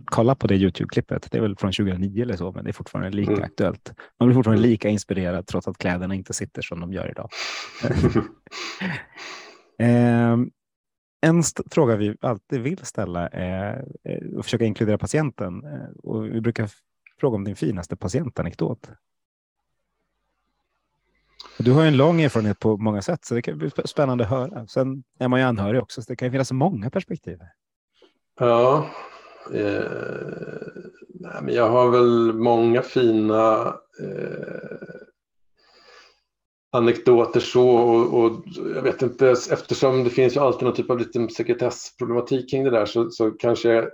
[0.04, 1.30] kolla på det Youtube-klippet.
[1.30, 3.44] Det är väl från 2009 eller så, men det är fortfarande lika mm.
[3.44, 3.92] aktuellt.
[4.20, 7.28] Man blir fortfarande lika inspirerad trots att kläderna inte sitter som de gör idag.
[9.78, 10.36] eh,
[11.26, 13.84] en fråga vi alltid vill ställa är
[14.38, 15.64] att försöka inkludera patienten.
[15.64, 16.70] Eh, och vi brukar
[17.20, 18.90] fråga om din finaste patientanekdot.
[21.58, 24.30] Du har ju en lång erfarenhet på många sätt, så det kan bli spännande att
[24.30, 24.66] höra.
[24.66, 27.38] Sen är man ju anhörig också, så det kan ju finnas många perspektiv.
[28.38, 28.86] Ja,
[29.54, 29.84] eh,
[31.08, 34.90] nej, men jag har väl många fina eh,
[36.72, 38.44] anekdoter så och, och,
[38.74, 42.70] jag vet inte, eftersom det finns ju alltid någon typ av liten sekretessproblematik kring det
[42.70, 43.90] där så, så kanske jag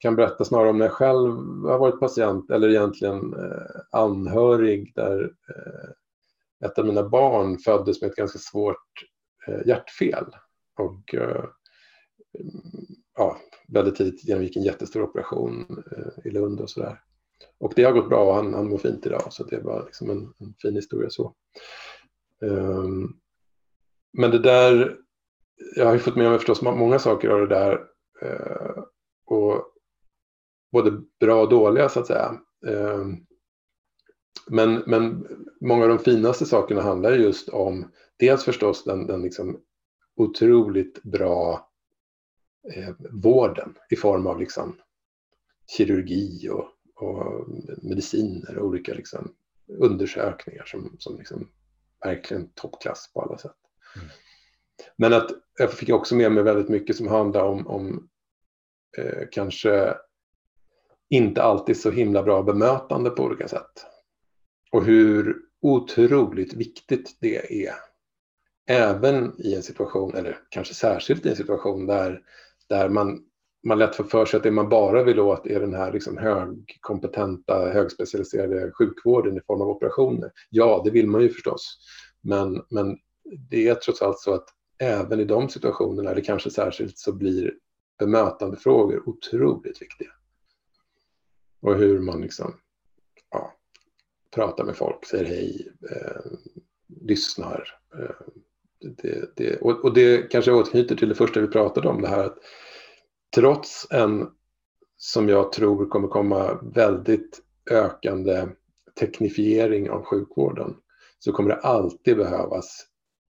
[0.00, 1.30] kan berätta snarare om när jag själv
[1.64, 5.90] har varit patient eller egentligen eh, anhörig där eh,
[6.64, 9.04] ett av mina barn föddes med ett ganska svårt
[9.46, 10.24] eh, hjärtfel
[10.78, 11.44] och eh,
[13.16, 13.38] ja,
[13.68, 17.00] väldigt tidigt genomgick en jättestor operation eh, i Lund och sådär.
[17.58, 20.10] Och det har gått bra och han, han mår fint idag så det var liksom
[20.10, 21.34] en, en fin historia så.
[22.40, 23.20] Um,
[24.12, 24.96] men det där,
[25.76, 27.72] jag har ju fått med mig förstås många saker av det där
[28.22, 28.84] uh,
[29.26, 29.64] och
[30.72, 32.40] både bra och dåliga så att säga.
[32.66, 33.26] Um,
[34.46, 35.26] men, men
[35.60, 39.60] många av de finaste sakerna handlar just om dels förstås den, den liksom
[40.16, 41.68] otroligt bra
[42.74, 44.76] eh, vården i form av liksom
[45.76, 47.48] kirurgi och och
[47.82, 49.34] mediciner och olika liksom,
[49.78, 51.48] undersökningar som, som liksom
[52.04, 53.56] verkligen toppklass på alla sätt.
[53.96, 54.08] Mm.
[54.96, 58.08] Men att jag fick också med mig väldigt mycket som handlar om, om
[58.98, 59.94] eh, kanske
[61.08, 63.86] inte alltid så himla bra bemötande på olika sätt.
[64.74, 67.74] Och hur otroligt viktigt det är.
[68.66, 72.20] Även i en situation, eller kanske särskilt i en situation där,
[72.68, 73.24] där man
[73.66, 76.18] man lätt får för sig att det man bara vill åt är den här liksom
[76.18, 80.30] högkompetenta, högspecialiserade sjukvården i form av operationer.
[80.50, 81.78] Ja, det vill man ju förstås.
[82.20, 82.98] Men, men
[83.50, 84.48] det är trots allt så att
[84.78, 87.54] även i de situationerna, eller kanske särskilt, så blir
[87.98, 90.10] bemötandefrågor otroligt viktiga.
[91.62, 92.54] Och hur man liksom,
[94.34, 96.32] pratar med folk, säger hej, eh,
[97.00, 97.78] lyssnar.
[97.98, 98.14] Eh,
[98.80, 102.24] det, det, och, och, det kanske återknyter till det första vi pratade om, det här
[102.24, 102.38] att
[103.34, 104.30] trots en,
[104.96, 108.46] som jag tror kommer komma väldigt ökande
[109.00, 110.76] teknifiering av sjukvården,
[111.18, 112.86] så kommer det alltid behövas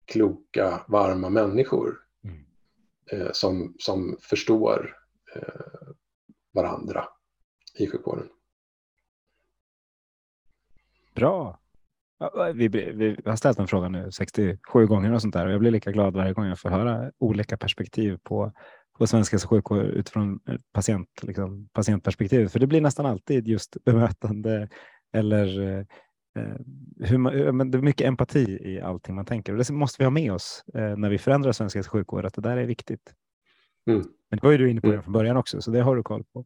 [0.05, 2.45] kloka, varma människor mm.
[3.11, 4.97] eh, som, som förstår
[5.35, 5.87] eh,
[6.53, 7.07] varandra
[7.79, 8.29] i sjukvården.
[11.17, 11.59] Bra.
[12.53, 15.71] Vi, vi, har ställt den frågan nu 67 gånger och sånt där och jag blir
[15.71, 18.51] lika glad varje gång jag får höra olika perspektiv på,
[18.97, 20.39] på svensk hälso och sjukvård utifrån
[20.73, 22.51] patient, liksom, patientperspektivet.
[22.51, 24.69] För det blir nästan alltid just bemötande
[25.13, 25.79] eller
[26.37, 26.55] eh,
[26.99, 30.05] hur man, men det är mycket empati i allting man tänker och det måste vi
[30.05, 32.65] ha med oss eh, när vi förändrar svensk hälso och sjukvård, att det där är
[32.65, 33.13] viktigt.
[33.89, 34.03] Mm.
[34.29, 35.03] Men det var ju du inne på mm.
[35.03, 36.45] från början också, så det har du koll på.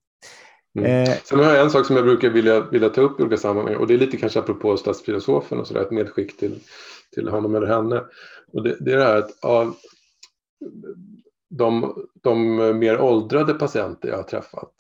[0.76, 1.04] Mm.
[1.04, 3.38] Eh, Sen har jag en sak som jag brukar vilja, vilja ta upp i olika
[3.38, 6.60] sammanhang och det är lite kanske apropå statsfilosofen och sådär, ett medskick till,
[7.14, 8.04] till honom eller henne.
[8.54, 9.76] Och det, det är det här att av
[11.50, 14.74] de, de mer åldrade patienter jag har träffat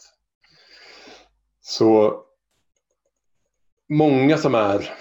[1.61, 2.23] så
[3.89, 4.93] många som är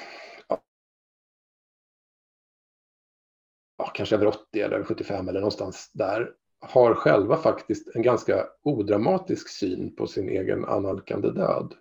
[3.79, 6.31] ja, kanske över 80 eller 75 eller någonstans där
[6.61, 11.75] har själva faktiskt en ganska odramatisk syn på sin egen analkande död.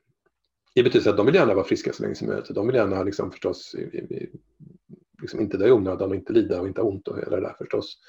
[0.76, 2.56] Det betyder att de vill gärna vara friska så länge som möjligt.
[2.56, 3.76] De vill gärna liksom förstås
[5.22, 7.42] liksom inte dö i onödan och inte lida och inte ha ont och hela det
[7.42, 8.00] där förstås.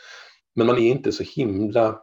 [0.54, 2.02] Men man är inte så himla...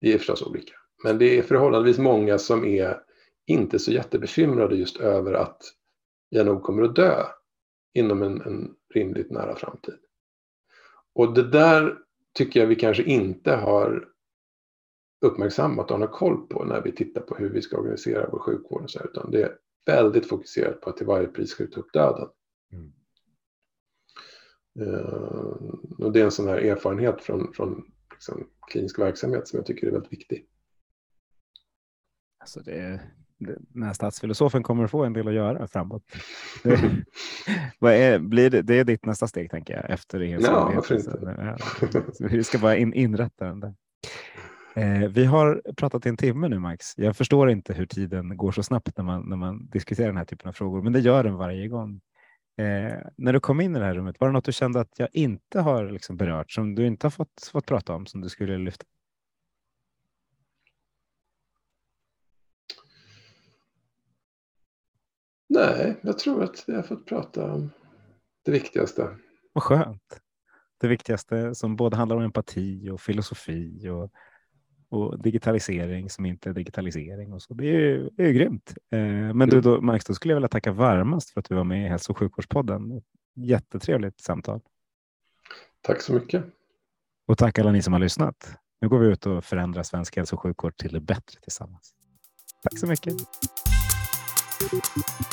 [0.00, 0.74] Det är förstås olika.
[1.04, 3.00] Men det är förhållandevis många som är
[3.46, 5.62] inte så jättebekymrade just över att
[6.28, 7.24] jag nog kommer att dö
[7.94, 9.98] inom en, en rimligt nära framtid.
[11.14, 12.03] Och det där
[12.34, 14.08] tycker jag vi kanske inte har
[15.20, 18.90] uppmärksammat och har koll på när vi tittar på hur vi ska organisera vår sjukvård.
[18.90, 22.28] Så här, utan det är väldigt fokuserat på att till varje pris skjuta upp döden.
[22.72, 22.92] Mm.
[24.80, 29.66] Uh, och det är en sån här erfarenhet från, från liksom, klinisk verksamhet som jag
[29.66, 30.46] tycker är väldigt viktig.
[32.38, 33.00] Alltså det,
[33.38, 36.02] den här statsfilosofen kommer att få en del att göra framåt.
[37.78, 40.26] Vad är, blir det, det är ditt nästa steg tänker jag efter det.
[40.26, 41.56] Ja, varför inte?
[42.18, 43.74] Vi ska bara in, inrätta den där.
[44.76, 46.98] Eh, vi har pratat i en timme nu Max.
[46.98, 50.24] Jag förstår inte hur tiden går så snabbt när man, när man diskuterar den här
[50.24, 52.00] typen av frågor, men det gör den varje gång.
[52.58, 54.98] Eh, när du kom in i det här rummet, var det något du kände att
[54.98, 58.28] jag inte har liksom berört, som du inte har fått, fått prata om, som du
[58.28, 58.84] skulle lyfta?
[65.54, 67.70] Nej, jag tror att vi har fått prata om
[68.44, 69.08] det viktigaste.
[69.52, 70.20] Vad skönt.
[70.80, 74.10] Det viktigaste som både handlar om empati och filosofi och,
[74.88, 77.32] och digitalisering som inte är digitalisering.
[77.32, 77.54] Och så.
[77.54, 78.74] Det är ju, det är ju grymt.
[78.90, 78.98] Eh,
[79.34, 79.62] men du, mm.
[79.62, 82.12] då, Max, då skulle jag vilja tacka varmast för att du var med i Hälso
[82.12, 83.02] och sjukvårdspodden.
[83.34, 84.60] Jättetrevligt samtal.
[85.80, 86.44] Tack så mycket.
[87.26, 88.56] Och tack alla ni som har lyssnat.
[88.80, 91.94] Nu går vi ut och förändrar svensk hälso och sjukvård till det bättre tillsammans.
[92.62, 93.14] Tack så mycket.
[94.72, 95.24] Música